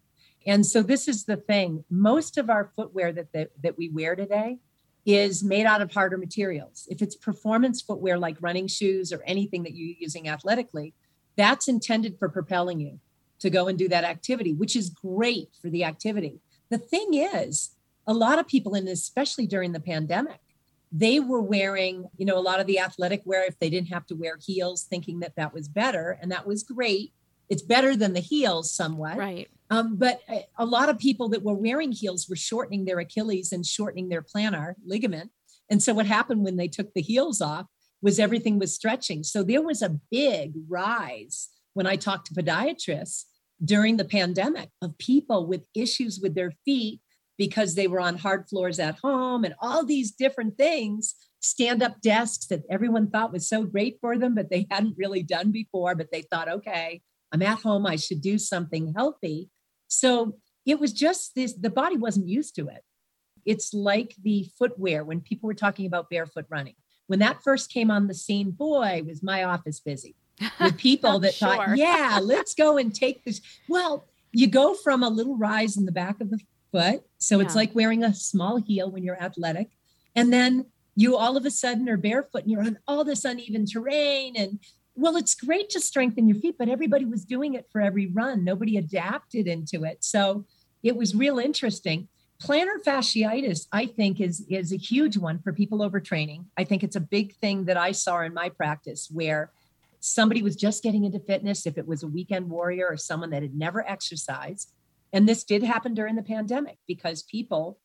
[0.46, 1.84] And so this is the thing.
[1.90, 4.58] Most of our footwear that, that, that we wear today
[5.04, 6.88] is made out of harder materials.
[6.90, 10.94] If it's performance footwear like running shoes or anything that you're using athletically,
[11.36, 12.98] that's intended for propelling you
[13.38, 16.40] to go and do that activity, which is great for the activity.
[16.70, 17.70] The thing is,
[18.06, 20.40] a lot of people, and especially during the pandemic,
[20.92, 24.06] they were wearing, you know, a lot of the athletic wear if they didn't have
[24.06, 26.18] to wear heels, thinking that that was better.
[26.20, 27.12] And that was great
[27.48, 29.16] it's better than the heels somewhat.
[29.16, 29.48] Right.
[29.70, 30.20] Um, but
[30.58, 34.22] a, lot of people that were wearing heels were shortening their Achilles and shortening their
[34.22, 35.30] plantar ligament.
[35.68, 37.66] And so what happened when they took the heels off
[38.00, 39.24] was everything was stretching.
[39.24, 43.24] So there was a big rise when I talked to podiatrists
[43.64, 47.00] during the pandemic of people with issues with their feet
[47.38, 52.00] because they were on hard floors at home and all these different things stand up
[52.00, 55.94] desks that everyone thought was so great for them but they hadn't really done before
[55.94, 57.00] but they thought okay
[57.32, 57.86] I'm at home.
[57.86, 59.50] I should do something healthy.
[59.88, 62.82] So it was just this, the body wasn't used to it.
[63.44, 66.74] It's like the footwear when people were talking about barefoot running.
[67.06, 70.16] When that first came on the scene, boy, was my office busy
[70.60, 71.48] with people that sure.
[71.48, 73.40] thought, yeah, let's go and take this.
[73.68, 76.40] Well, you go from a little rise in the back of the
[76.72, 77.02] foot.
[77.18, 77.46] So yeah.
[77.46, 79.70] it's like wearing a small heel when you're athletic.
[80.14, 83.66] And then you all of a sudden are barefoot and you're on all this uneven
[83.66, 84.58] terrain and
[84.96, 88.44] well, it's great to strengthen your feet, but everybody was doing it for every run.
[88.44, 90.02] Nobody adapted into it.
[90.02, 90.46] So
[90.82, 92.08] it was real interesting.
[92.42, 96.46] Plantar fasciitis, I think, is, is a huge one for people overtraining.
[96.56, 99.52] I think it's a big thing that I saw in my practice where
[100.06, 103.42] somebody was just getting into fitness, if it was a weekend warrior or someone that
[103.42, 104.72] had never exercised.
[105.12, 107.78] And this did happen during the pandemic because people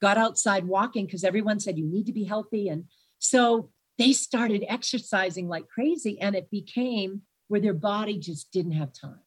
[0.00, 2.68] got outside walking because everyone said you need to be healthy.
[2.68, 2.84] And
[3.18, 8.92] so they started exercising like crazy and it became where their body just didn't have
[8.92, 9.20] time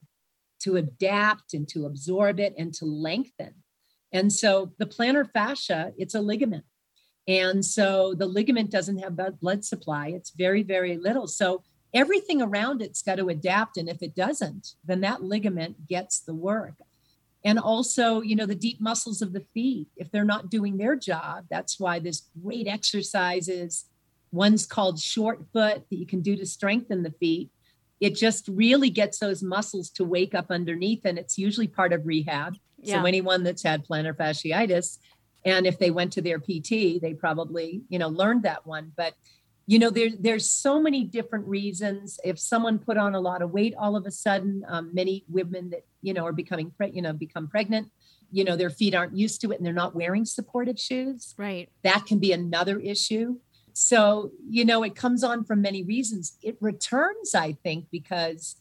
[0.62, 3.54] to adapt and to absorb it and to lengthen.
[4.12, 6.66] And so the plantar fascia, it's a ligament.
[7.28, 10.08] And so the ligament doesn't have blood supply.
[10.08, 11.28] It's very, very little.
[11.28, 11.62] So
[11.94, 13.78] everything around it's got to adapt.
[13.78, 16.76] And if it doesn't, then that ligament gets the work.
[17.44, 20.96] And also, you know, the deep muscles of the feet, if they're not doing their
[20.96, 23.86] job, that's why there's great exercises.
[24.32, 27.50] One's called short foot that you can do to strengthen the feet.
[28.00, 32.06] It just really gets those muscles to wake up underneath, and it's usually part of
[32.06, 32.56] rehab.
[32.80, 33.02] Yeah.
[33.02, 34.98] So anyone that's had plantar fasciitis,
[35.46, 38.92] and if they went to their PT, they probably, you know, learned that one.
[38.96, 39.14] But
[39.68, 42.20] you know there, there's so many different reasons.
[42.24, 45.70] If someone put on a lot of weight all of a sudden um, many women
[45.72, 47.92] that you know are becoming pre- you know become pregnant
[48.32, 51.36] you know their feet aren't used to it and they're not wearing supportive shoes.
[51.38, 51.70] Right.
[51.84, 53.40] That can be another issue.
[53.74, 56.38] So you know it comes on from many reasons.
[56.42, 58.56] It returns i think because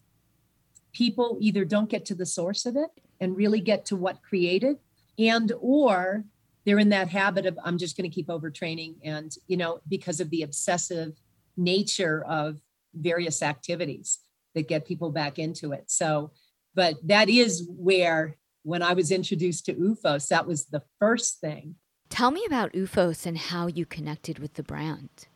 [0.92, 2.90] people either don't get to the source of it
[3.20, 4.78] and really get to what created
[5.18, 6.24] and or
[6.66, 10.20] they're in that habit of i'm just going to keep overtraining and you know because
[10.20, 11.12] of the obsessive
[11.56, 12.60] nature of
[12.94, 14.18] various activities
[14.54, 16.30] that get people back into it so
[16.74, 21.76] but that is where when i was introduced to OOFOS that was the first thing
[22.10, 25.28] tell me about OOFOS and how you connected with the brand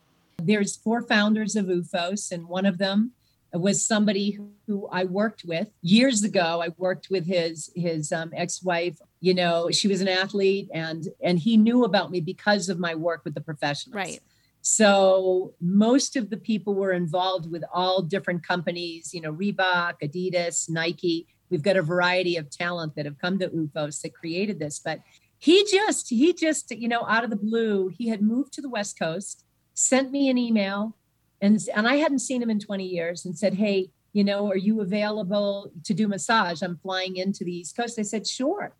[0.42, 3.12] there's four founders of OOFOS and one of them
[3.52, 6.62] was somebody who I worked with years ago.
[6.62, 8.98] I worked with his his um, ex-wife.
[9.20, 12.94] You know, she was an athlete, and and he knew about me because of my
[12.94, 13.94] work with the professionals.
[13.94, 14.20] Right.
[14.62, 19.12] So most of the people were involved with all different companies.
[19.12, 21.26] You know, Reebok, Adidas, Nike.
[21.50, 25.00] We've got a variety of talent that have come to OOFOS that created this, but
[25.38, 28.68] he just he just you know out of the blue he had moved to the
[28.68, 30.94] west coast sent me an email
[31.40, 34.56] and and I hadn't seen him in 20 years and said, "Hey, you know, are
[34.56, 36.62] you available to do massage?
[36.62, 38.74] I'm flying into the East Coast." I said, "Sure."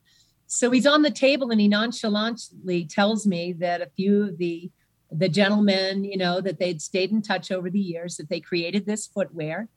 [0.53, 4.69] So he's on the table and he nonchalantly tells me that a few of the
[5.13, 8.85] the gentlemen, you know, that they'd stayed in touch over the years, that they created
[8.85, 9.69] this footwear,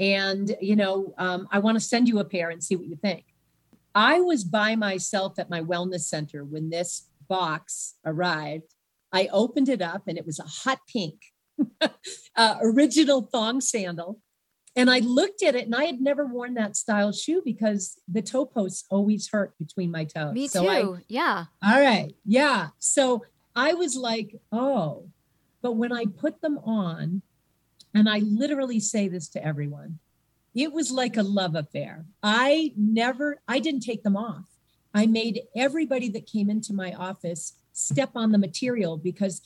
[0.00, 2.96] and you know, um, I want to send you a pair and see what you
[2.96, 3.24] think.
[3.94, 8.74] I was by myself at my wellness center when this box arrived.
[9.12, 11.20] I opened it up and it was a hot pink
[12.36, 14.20] uh, original thong sandal.
[14.76, 18.22] And I looked at it and I had never worn that style shoe because the
[18.22, 20.32] toe posts always hurt between my toes.
[20.32, 20.94] Me so too.
[20.94, 21.44] I, yeah.
[21.62, 22.14] All right.
[22.24, 22.68] Yeah.
[22.78, 23.24] So
[23.56, 25.08] I was like, oh,
[25.60, 27.22] but when I put them on,
[27.92, 29.98] and I literally say this to everyone,
[30.54, 32.04] it was like a love affair.
[32.22, 34.44] I never, I didn't take them off.
[34.94, 39.42] I made everybody that came into my office step on the material because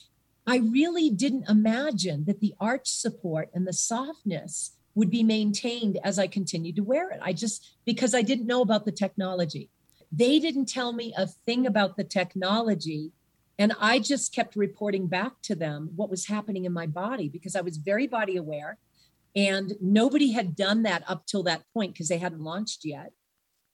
[0.47, 6.17] I really didn't imagine that the arch support and the softness would be maintained as
[6.17, 7.19] I continued to wear it.
[7.21, 9.69] I just, because I didn't know about the technology.
[10.11, 13.11] They didn't tell me a thing about the technology.
[13.59, 17.55] And I just kept reporting back to them what was happening in my body because
[17.55, 18.77] I was very body aware.
[19.35, 23.11] And nobody had done that up till that point because they hadn't launched yet.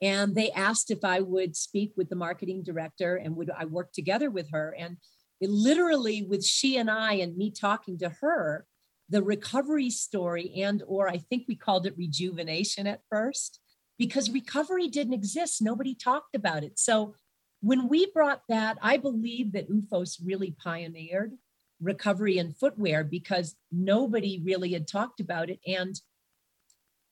[0.02, 3.92] And they asked if I would speak with the marketing director and would I work
[3.92, 4.76] together with her.
[4.78, 4.98] And
[5.40, 8.66] it literally with she and I and me talking to her,
[9.12, 13.60] the recovery story and or I think we called it rejuvenation at first
[14.00, 15.62] because recovery didn't exist.
[15.62, 16.80] Nobody talked about it.
[16.80, 17.14] So
[17.60, 21.34] when we brought that, I believe that OOFOS really pioneered
[21.82, 25.60] recovery in footwear because nobody really had talked about it.
[25.68, 26.00] And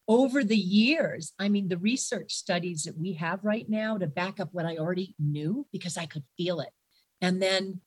[0.07, 4.39] over the years, I mean, the research studies that we have right now to back
[4.39, 6.71] up what I already knew because I could feel it.
[7.21, 7.81] And then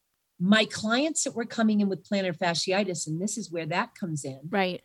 [0.44, 4.24] my clients that were coming in with plantar fasciitis, and this is where that comes
[4.24, 4.40] in.
[4.50, 4.82] Right.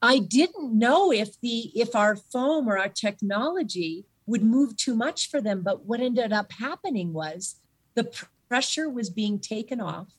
[0.00, 5.28] I didn't know if the if our foam or our technology would move too much
[5.28, 7.56] for them, but what ended up happening was
[7.96, 8.08] the
[8.48, 10.12] pressure was being taken off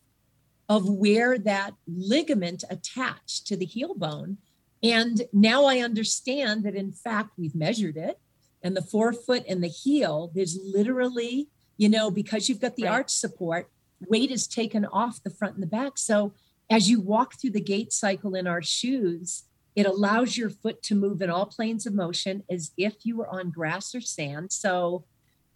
[0.68, 4.38] of where that ligament attached to the heel bone.
[4.82, 8.20] And now I understand that in fact we've measured it
[8.62, 12.94] and the forefoot and the heel, there's literally, you know, because you've got the right.
[12.94, 13.70] arch support,
[14.08, 15.98] weight is taken off the front and the back.
[15.98, 16.34] So
[16.70, 19.44] as you walk through the gait cycle in our shoes,
[19.76, 23.28] it allows your foot to move in all planes of motion as if you were
[23.28, 24.52] on grass or sand.
[24.52, 25.04] So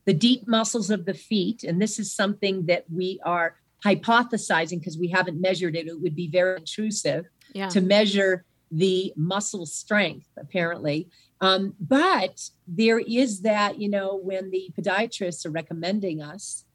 [0.06, 4.98] the deep muscles of the feet, and this is something that we are hypothesizing because
[4.98, 7.70] we haven't measured it, it would be very intrusive yeah.
[7.70, 11.10] to measure the muscle strength, apparently.
[11.42, 16.66] Um, but there is that, you know, when the podiatrists are recommending us,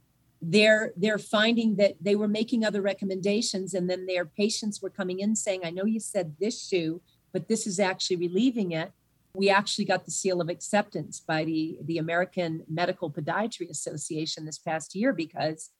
[0.44, 5.20] they're they're finding that they were making other recommendations and then their patients were coming
[5.20, 7.00] in saying i know you said this shoe
[7.32, 8.92] but this is actually relieving it.
[9.34, 14.58] We actually got the seal of acceptance by the the american medical podiatry association this
[14.58, 15.70] past year because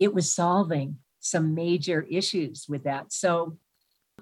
[0.00, 3.12] it was solving some major issues with that.
[3.12, 3.58] So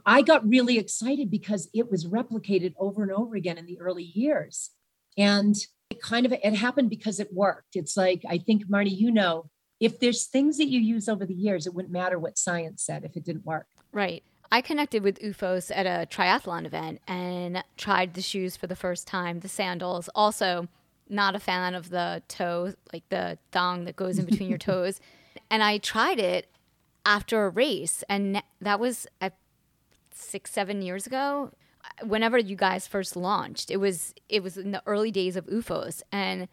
[0.05, 4.05] i got really excited because it was replicated over and over again in the early
[4.05, 4.71] years.
[5.17, 5.55] And
[5.91, 7.77] it kind of it happened because it worked.
[7.77, 9.49] It's like I think Marnie, you know,
[9.81, 13.05] if there's things that you use over the years, it wouldn't matter what science said
[13.05, 13.67] if it didn't work.
[13.93, 14.23] Right.
[14.51, 19.07] I connected with OOFOS at a triathlon event and tried the shoes for the first
[19.07, 20.09] time, the sandals.
[20.15, 20.69] Also,
[21.09, 25.01] not a fan of the toe, like the thong that goes in between your toes.
[25.51, 26.49] And I tried it
[27.05, 29.07] after a race, and that was
[30.13, 31.53] six, seven years ago.
[32.05, 36.03] Whenever you guys first launched, it was it was in the early days of OOFOS,
[36.11, 36.49] and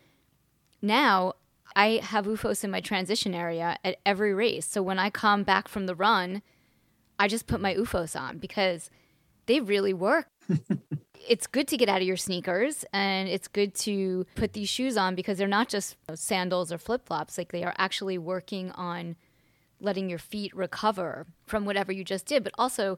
[0.81, 1.33] now
[1.75, 4.65] I have OOFOS in my transition area at every race.
[4.65, 6.41] So when I come back from the run,
[7.19, 8.89] I just put my OOFOS on because
[9.45, 10.27] they really work.
[11.27, 14.97] it's good to get out of your sneakers and it's good to put these shoes
[14.97, 17.37] on because they're not just sandals or flip flops.
[17.37, 19.15] Like they are actually working on
[19.79, 22.43] letting your feet recover from whatever you just did.
[22.43, 22.97] But also,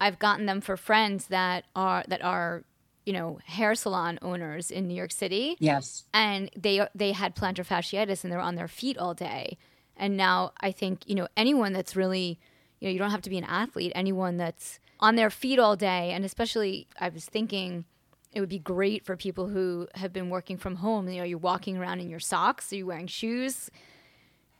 [0.00, 2.64] I've gotten them for friends that are that are
[3.04, 5.56] you know hair salon owners in New York City.
[5.58, 9.58] Yes, and they they had plantar fasciitis and they're on their feet all day.
[9.96, 12.38] And now I think you know anyone that's really
[12.80, 13.92] you know you don't have to be an athlete.
[13.94, 17.84] Anyone that's on their feet all day, and especially I was thinking
[18.32, 21.08] it would be great for people who have been working from home.
[21.08, 23.70] You know, you're walking around in your socks, are you wearing shoes?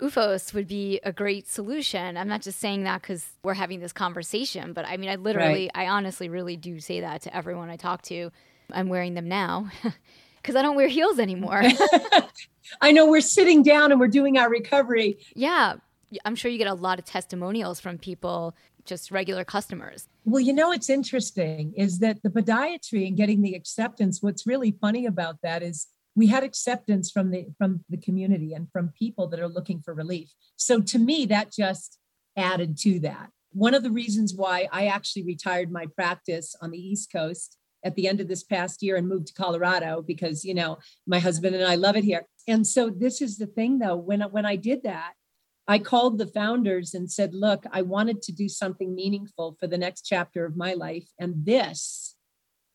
[0.03, 2.17] OOFOS would be a great solution.
[2.17, 5.71] I'm not just saying that because we're having this conversation, but I mean, I literally,
[5.75, 5.87] right.
[5.87, 8.31] I honestly really do say that to everyone I talk to.
[8.73, 9.71] I'm wearing them now
[10.37, 11.63] because I don't wear heels anymore.
[12.81, 15.19] I know we're sitting down and we're doing our recovery.
[15.35, 15.75] Yeah.
[16.25, 20.09] I'm sure you get a lot of testimonials from people, just regular customers.
[20.25, 24.73] Well, you know, it's interesting is that the podiatry and getting the acceptance, what's really
[24.81, 29.27] funny about that is we had acceptance from the from the community and from people
[29.29, 30.31] that are looking for relief.
[30.57, 31.99] So to me that just
[32.37, 33.31] added to that.
[33.53, 37.97] One of the reasons why i actually retired my practice on the east coast at
[37.97, 41.55] the end of this past year and moved to colorado because you know my husband
[41.55, 42.27] and i love it here.
[42.49, 43.97] And so this is the thing though.
[43.97, 45.13] When when i did that
[45.69, 49.79] I called the founders and said, Look, I wanted to do something meaningful for the
[49.79, 51.07] next chapter of my life.
[51.21, 52.12] And this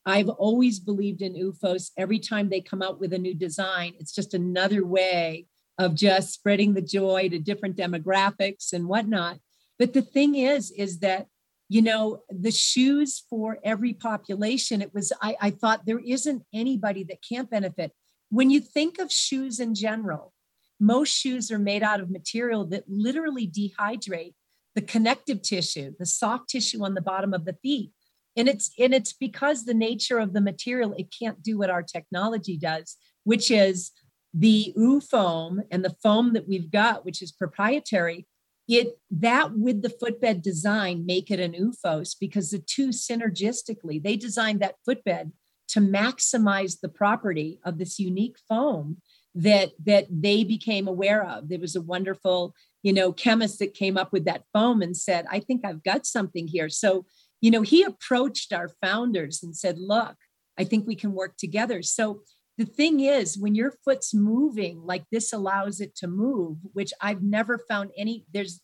[0.07, 1.91] I've always believed in OOFOS.
[1.97, 5.47] Every time they come out with a new design, it's just another way
[5.77, 9.39] of just spreading the joy to different demographics and whatnot.
[9.77, 11.27] But the thing is, is that
[11.67, 17.03] you know the shoes for every population it was I, I thought there isn't anybody
[17.03, 17.91] that can't benefit
[18.29, 20.33] when you think of shoes in general
[20.79, 24.33] most shoes are made out of material that literally dehydrate
[24.75, 27.91] the connective tissue the soft tissue on the bottom of the feet
[28.38, 31.83] and it's and it's because the nature of the material it can't do what our
[31.83, 33.91] technology does which is
[34.33, 38.25] the oo foam and the foam that we've got which is proprietary
[38.67, 44.15] it that with the footbed design make it an OOFOS because the two synergistically they
[44.15, 45.31] designed that footbed
[45.69, 48.97] to maximize the property of this unique foam
[49.35, 51.47] that that they became aware of.
[51.47, 55.25] There was a wonderful you know chemist that came up with that foam and said
[55.29, 56.69] i think i've got something here.
[56.69, 57.05] So
[57.41, 60.15] you know, he approached our founders and said, look,
[60.57, 61.81] I think we can work together.
[61.83, 62.21] So
[62.57, 67.21] the thing is, when your foot's moving, like this allows it to move, which I've
[67.21, 68.59] never found any, there's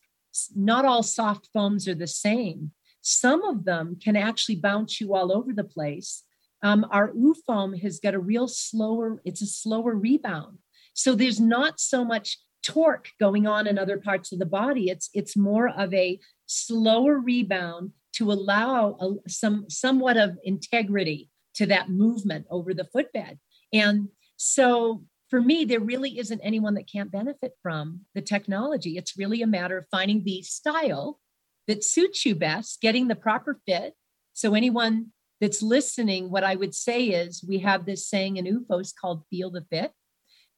[0.55, 2.71] not all soft foams are the same.
[3.01, 6.23] Some of them can actually bounce you all over the place.
[6.63, 10.59] Um, our OO foam has got a real slower, it's a slower rebound.
[10.95, 14.89] So there's not so much torque going on in other parts of the body.
[14.89, 21.65] It's it's more of a slower rebound to allow a, some somewhat of integrity to
[21.67, 23.39] that movement over the footbed.
[23.71, 28.97] And so for me, there really isn't anyone that can't benefit from the technology.
[28.97, 31.19] It's really a matter of finding the style
[31.67, 33.93] that suits you best, getting the proper fit.
[34.33, 35.07] So anyone
[35.41, 39.49] that's listening, what I would say is we have this saying in OOFOS called feel
[39.49, 39.91] the fit.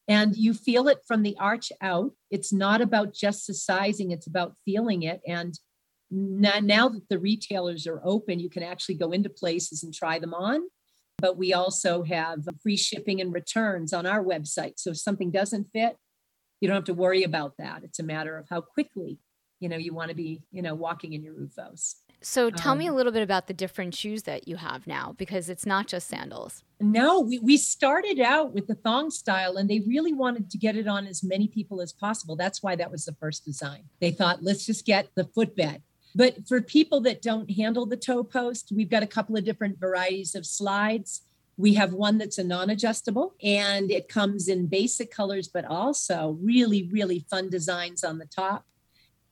[0.07, 2.11] And you feel it from the arch out.
[2.29, 5.21] It's not about just the sizing, it's about feeling it.
[5.27, 5.57] And
[6.11, 10.19] now, now that the retailers are open, you can actually go into places and try
[10.19, 10.61] them on.
[11.17, 14.73] But we also have free shipping and returns on our website.
[14.77, 15.97] So if something doesn't fit,
[16.59, 17.83] you don't have to worry about that.
[17.83, 19.19] It's a matter of how quickly,
[19.59, 21.95] you know, you want to be, you know, walking in your OOFOS.
[22.21, 25.13] So tell um, me a little bit about the different shoes that you have now,
[25.17, 26.63] because it's not just sandals.
[26.81, 30.75] No, we, we started out with the thong style and they really wanted to get
[30.75, 32.35] it on as many people as possible.
[32.35, 33.83] That's why that was the first design.
[34.01, 35.81] They thought, let's just get the footbed
[36.15, 39.79] but for people that don't handle the toe post, we've got a couple of different
[39.79, 41.23] varieties of slides.
[41.57, 46.37] We have one that's a non adjustable and it comes in basic colors, but also
[46.41, 48.65] really, really fun designs on the top.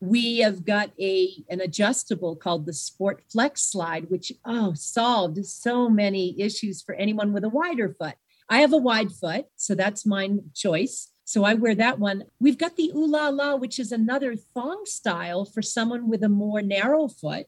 [0.01, 5.89] We have got a an adjustable called the Sport Flex slide, which oh solved so
[5.89, 8.15] many issues for anyone with a wider foot.
[8.49, 11.12] I have a wide foot, so that's my choice.
[11.25, 12.25] So I wear that one.
[12.39, 17.07] We've got the OOlala, which is another thong style for someone with a more narrow
[17.07, 17.47] foot.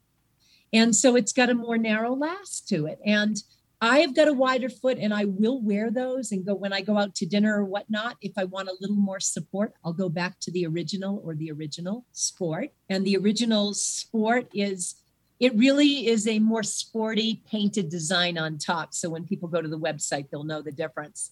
[0.71, 2.99] And so it's got a more narrow last to it.
[3.05, 3.37] And
[3.81, 6.81] I have got a wider foot and I will wear those and go when I
[6.81, 8.17] go out to dinner or whatnot.
[8.21, 11.51] If I want a little more support, I'll go back to the original or the
[11.51, 12.69] original sport.
[12.89, 14.95] And the original sport is
[15.39, 18.93] it really is a more sporty painted design on top.
[18.93, 21.31] So when people go to the website, they'll know the difference.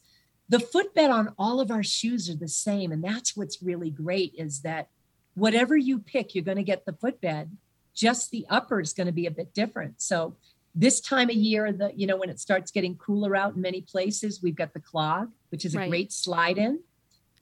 [0.54, 2.92] The footbed on all of our shoes are the same.
[2.92, 4.88] And that's what's really great is that
[5.34, 7.58] whatever you pick, you're going to get the footbed.
[7.96, 10.00] Just the upper is going to be a bit different.
[10.00, 10.36] So
[10.76, 13.82] this time of year, the you know, when it starts getting cooler out in many
[13.82, 15.90] places, we've got the clog, which is a right.
[15.90, 16.82] great slide in.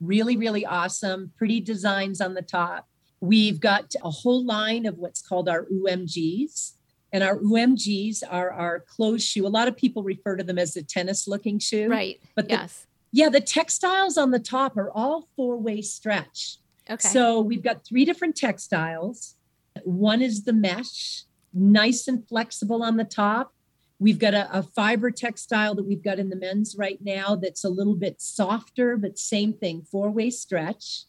[0.00, 1.32] Really, really awesome.
[1.36, 2.88] Pretty designs on the top.
[3.20, 6.72] We've got a whole line of what's called our OOmgs.
[7.12, 9.46] And our OOmgs are our closed shoe.
[9.46, 11.90] A lot of people refer to them as a tennis looking shoe.
[11.90, 12.18] Right.
[12.34, 12.86] But the, yes.
[13.12, 16.56] Yeah, the textiles on the top are all four way stretch.
[16.90, 17.08] Okay.
[17.08, 19.36] So we've got three different textiles.
[19.84, 23.54] One is the mesh, nice and flexible on the top.
[23.98, 27.62] We've got a, a, fiber textile that we've got in the men's right now that's
[27.62, 31.04] a little bit softer, but same thing, four way stretch.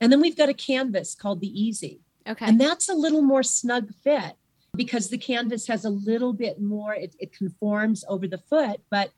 [0.00, 2.00] And then we've got a canvas called the Easy.
[2.26, 2.46] Okay.
[2.46, 4.34] And that's a little more snug fit
[4.74, 8.80] because the canvas has a little bit more, it, it conforms over the foot.
[8.90, 9.10] But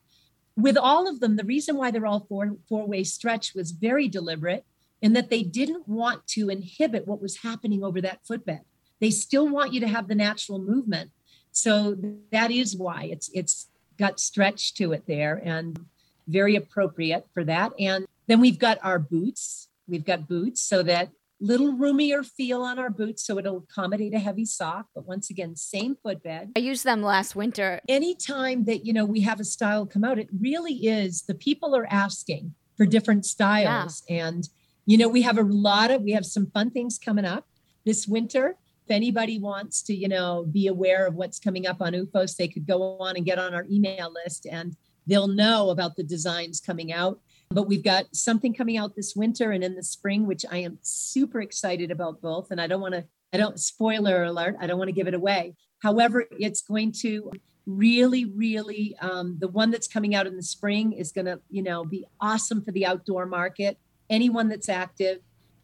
[0.62, 4.08] with all of them, the reason why they're all four four way stretch was very
[4.08, 4.64] deliberate
[5.02, 8.62] in that they didn't want to inhibit what was happening over that footbed.
[9.00, 11.10] They still want you to have the natural movement.
[11.52, 11.96] So
[12.32, 15.84] that is why it's it's got stretch to it there and
[16.26, 17.72] very appropriate for that.
[17.78, 21.10] And then we've got our boots We've got boots so that
[21.40, 25.56] little roomier feel on our boots so it'll accommodate a heavy sock but once again
[25.56, 26.52] same footbed.
[26.54, 27.80] I used them last winter.
[27.88, 31.74] Anytime that you know we have a style come out it really is the people
[31.74, 34.02] are asking for different styles.
[34.08, 34.26] Yeah.
[34.26, 34.48] and
[34.86, 37.46] you know we have a lot of we have some fun things coming up.
[37.84, 41.92] This winter if anybody wants to you know be aware of what's coming up on
[41.94, 44.76] OOFOS they could go on and get on our email list and
[45.06, 47.20] they'll know about the designs coming out
[47.50, 50.78] but we've got something coming out this winter and in the spring, which I am
[50.82, 52.50] super excited about both.
[52.52, 55.14] And I don't want to, I don't, spoiler alert, I don't want to give it
[55.14, 55.56] away.
[55.82, 57.32] However, it's going to
[57.66, 61.62] really, really, um, the one that's coming out in the spring is going to, you
[61.62, 63.78] know, be awesome for the outdoor market.
[64.08, 65.18] Anyone that's active,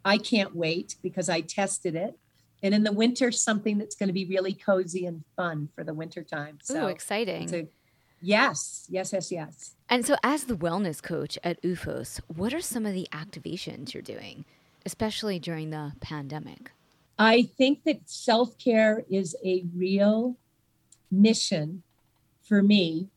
[0.05, 2.19] I can't wait because I tested it.
[2.65, 5.95] And in the winter, something that's going to be really cozy and fun for the
[5.95, 6.59] winter time.
[6.63, 7.55] So Ooh, exciting.
[7.55, 7.69] A,
[8.21, 9.75] yes, yes, yes, yes.
[9.89, 14.03] And so, as the wellness coach at OOFOS, what are some of the activations you're
[14.03, 14.45] doing,
[14.85, 16.73] especially during the pandemic?
[17.19, 20.37] I think that self care is a real
[21.11, 21.83] mission
[22.43, 23.09] for me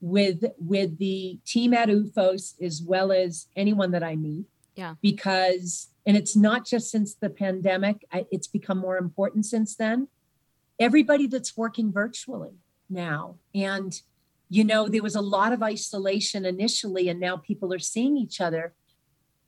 [0.00, 4.44] with with the team at OOFOS as well as anyone that I meet.
[4.76, 4.94] Yeah.
[5.00, 10.08] Because and it's not just since the pandemic, I, it's become more important since then.
[10.78, 12.58] Everybody that's working virtually
[12.90, 13.98] now and
[14.54, 18.40] you know, there was a lot of isolation initially, and now people are seeing each
[18.40, 18.72] other.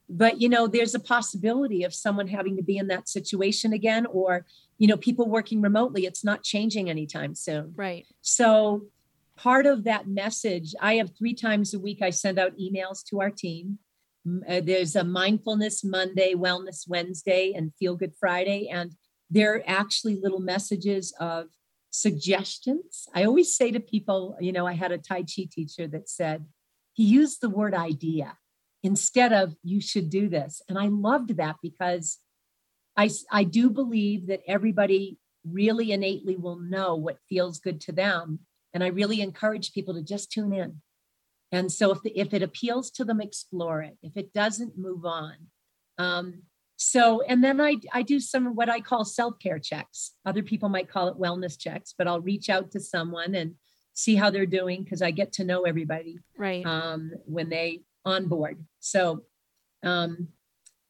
[0.08, 4.06] But, you know, there's a possibility of someone having to be in that situation again,
[4.06, 4.46] or,
[4.78, 6.06] you know, people working remotely.
[6.06, 7.72] It's not changing anytime soon.
[7.76, 8.04] Right.
[8.20, 8.86] So,
[9.36, 13.20] part of that message, I have three times a week, I send out emails to
[13.20, 13.78] our team.
[14.48, 18.68] Uh, there's a mindfulness Monday, wellness Wednesday, and feel good Friday.
[18.68, 18.90] And
[19.30, 21.46] they're actually little messages of
[21.96, 23.08] suggestions.
[23.14, 26.44] I always say to people, you know, I had a Tai Chi teacher that said,
[26.92, 28.36] he used the word idea
[28.82, 30.60] instead of you should do this.
[30.68, 32.18] And I loved that because
[32.96, 38.40] I, I do believe that everybody really innately will know what feels good to them.
[38.74, 40.82] And I really encourage people to just tune in.
[41.50, 43.96] And so if, the, if it appeals to them, explore it.
[44.02, 45.34] If it doesn't, move on.
[45.96, 46.42] Um,
[46.76, 50.12] so, and then I, I do some what I call self care checks.
[50.26, 53.54] Other people might call it wellness checks, but I'll reach out to someone and
[53.94, 58.28] see how they're doing because I get to know everybody right um, when they on
[58.28, 58.62] board.
[58.80, 59.22] So,
[59.82, 60.28] um,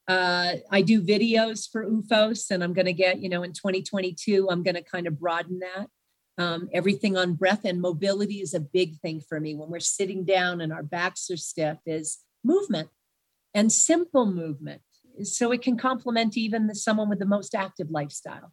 [0.08, 4.48] uh, I do videos for OOFOS, and I'm going to get, you know, in 2022,
[4.48, 5.88] I'm going to kind of broaden that.
[6.38, 9.54] Um, everything on breath and mobility is a big thing for me.
[9.54, 12.90] When we're sitting down and our backs are stiff, is movement
[13.52, 14.82] and simple movement
[15.22, 18.52] so it can complement even the, someone with the most active lifestyle.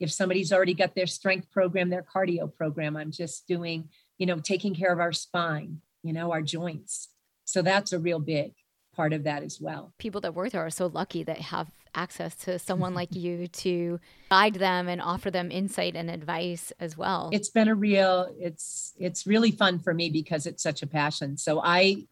[0.00, 3.88] If somebody's already got their strength program their cardio program i'm just doing
[4.18, 7.08] you know taking care of our spine you know our joints.
[7.44, 8.52] So that's a real big
[8.94, 9.92] part of that as well.
[9.98, 13.98] People that work there are so lucky that have access to someone like you to
[14.30, 17.30] guide them and offer them insight and advice as well.
[17.32, 21.36] It's been a real it's it's really fun for me because it's such a passion.
[21.36, 22.04] So i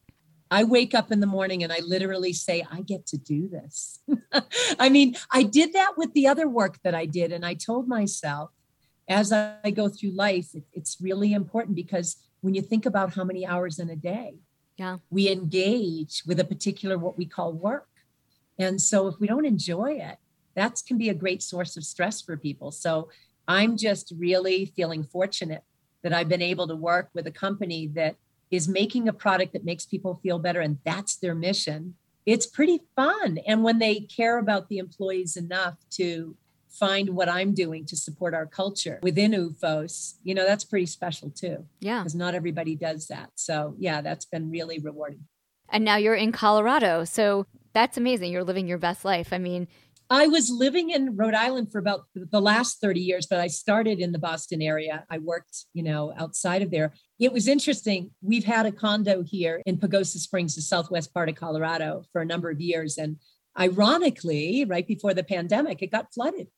[0.53, 4.01] I wake up in the morning and I literally say, I get to do this.
[4.79, 7.33] I mean, I did that with the other work that I did.
[7.33, 8.51] And I told myself,
[9.09, 13.47] as I go through life, it's really important because when you think about how many
[13.47, 14.35] hours in a day
[14.77, 14.99] yeah.
[15.09, 17.89] we engage with a particular what we call work.
[18.59, 20.19] And so if we don't enjoy it,
[20.55, 22.73] that can be a great source of stress for people.
[22.73, 23.09] So
[23.49, 25.63] I'm just really feeling fortunate
[26.03, 28.17] that I've been able to work with a company that
[28.53, 31.95] is making a product that makes people feel better and that's their mission.
[32.27, 33.39] It's pretty fun.
[33.47, 36.37] And when they care about the employees enough to
[36.69, 41.29] find what i'm doing to support our culture within OOFOS you know that's pretty special
[41.29, 41.67] too.
[41.81, 42.01] Yeah.
[42.01, 43.31] Because not everybody does that.
[43.35, 45.25] So yeah that's been really rewarding.
[45.69, 47.05] And now you're in colorado.
[47.05, 48.33] So that's amazing.
[48.33, 49.33] You're living your best life.
[49.33, 49.69] I mean
[50.13, 53.99] I was living in Rhode Island for about the last 30 years, but I started
[53.99, 55.07] in the Boston area.
[55.09, 56.93] I worked, you know, outside of there.
[57.19, 58.11] It was interesting.
[58.21, 62.27] We've had a condo here in Pagosa Springs, the southwest part of Colorado, for a
[62.27, 62.99] number of years.
[62.99, 63.17] And
[63.59, 66.49] ironically, right before the pandemic, it got flooded.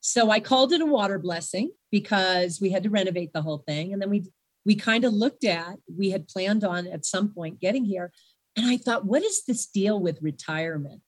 [0.00, 3.92] So I called it a water blessing because we had to renovate the whole thing.
[3.92, 4.24] And then we
[4.64, 8.12] we kind of looked at, we had planned on at some point getting here
[8.56, 11.00] and i thought what is this deal with retirement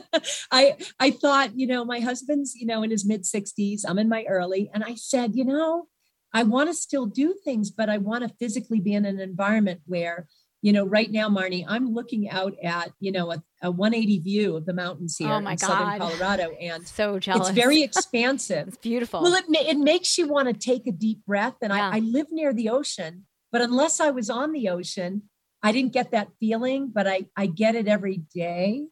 [0.50, 4.08] i i thought you know my husband's you know in his mid 60s i'm in
[4.08, 5.86] my early and i said you know
[6.32, 9.80] i want to still do things but i want to physically be in an environment
[9.86, 10.26] where
[10.62, 14.56] you know right now marnie i'm looking out at you know a, a 180 view
[14.56, 15.66] of the mountains oh here oh my in God.
[15.66, 20.28] southern colorado and so jealous it's very expansive it's beautiful well it, it makes you
[20.28, 21.90] want to take a deep breath and Yeah.
[21.90, 25.22] I, I live near the ocean but unless i was on the ocean
[25.62, 28.88] I didn't get that feeling, but I I get it every day.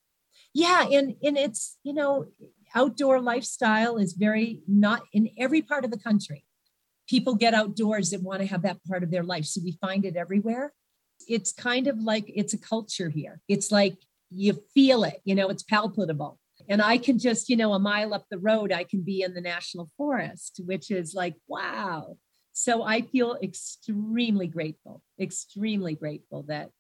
[0.55, 2.27] Yeah, and and it's you know
[2.75, 6.45] outdoor lifestyle is very not in every part of the country.
[7.09, 10.05] People get outdoors that want to have that part of their life, so we find
[10.05, 10.73] it everywhere.
[11.29, 13.41] It's kind of like it's a culture here.
[13.49, 13.97] It's like
[14.31, 16.39] you feel it, you know, it's palpable.
[16.69, 19.35] And I can just, you know, a mile up the road, I can be in
[19.35, 22.17] the national forest, which is like, wow,
[22.53, 26.71] so I feel extremely grateful, extremely grateful that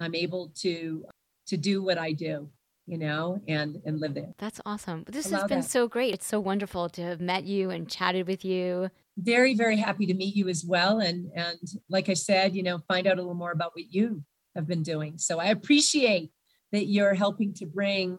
[0.00, 1.04] I'm able to
[1.48, 2.50] to do what I do,
[2.86, 4.34] you know, and and live there.
[4.38, 5.04] That's awesome.
[5.08, 5.70] This Allow has been that.
[5.70, 6.14] so great.
[6.14, 8.90] It's so wonderful to have met you and chatted with you.
[9.16, 11.58] Very very happy to meet you as well and and
[11.88, 14.22] like I said, you know, find out a little more about what you
[14.54, 15.18] have been doing.
[15.18, 16.30] So I appreciate
[16.72, 18.18] that you're helping to bring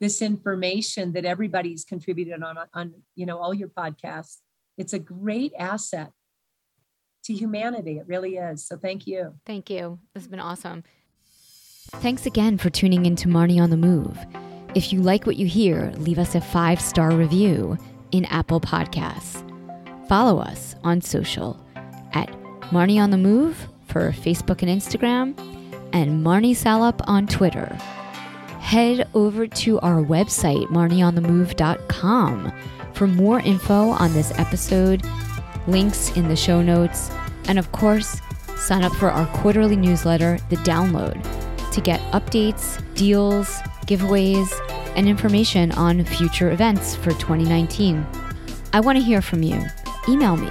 [0.00, 4.38] this information that everybody's contributed on on you know all your podcasts.
[4.76, 6.12] It's a great asset
[7.24, 7.98] to humanity.
[7.98, 8.64] It really is.
[8.64, 9.34] So thank you.
[9.46, 9.98] Thank you.
[10.14, 10.84] This has been awesome.
[11.96, 14.18] Thanks again for tuning in to Marnie on the Move.
[14.74, 17.78] If you like what you hear, leave us a five star review
[18.12, 19.44] in Apple Podcasts.
[20.08, 21.58] Follow us on social
[22.12, 22.30] at
[22.70, 25.36] Marnie on the Move for Facebook and Instagram,
[25.92, 27.74] and Marnie Salop on Twitter.
[28.60, 32.52] Head over to our website, marnieonthemove.com,
[32.92, 35.02] for more info on this episode,
[35.68, 37.10] links in the show notes,
[37.46, 38.20] and of course,
[38.56, 41.22] sign up for our quarterly newsletter, The Download,
[41.72, 44.50] to get updates, deals, giveaways,
[44.96, 48.06] and information on future events for 2019.
[48.72, 49.64] I want to hear from you.
[50.08, 50.50] Email me,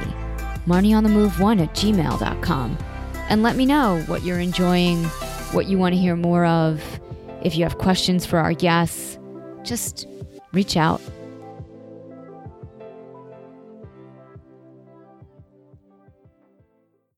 [0.66, 2.78] marnieonthemove1 at gmail.com,
[3.30, 5.04] and let me know what you're enjoying,
[5.52, 6.82] what you want to hear more of.
[7.44, 9.18] If you have questions for our guests,
[9.64, 10.08] just
[10.54, 11.02] reach out.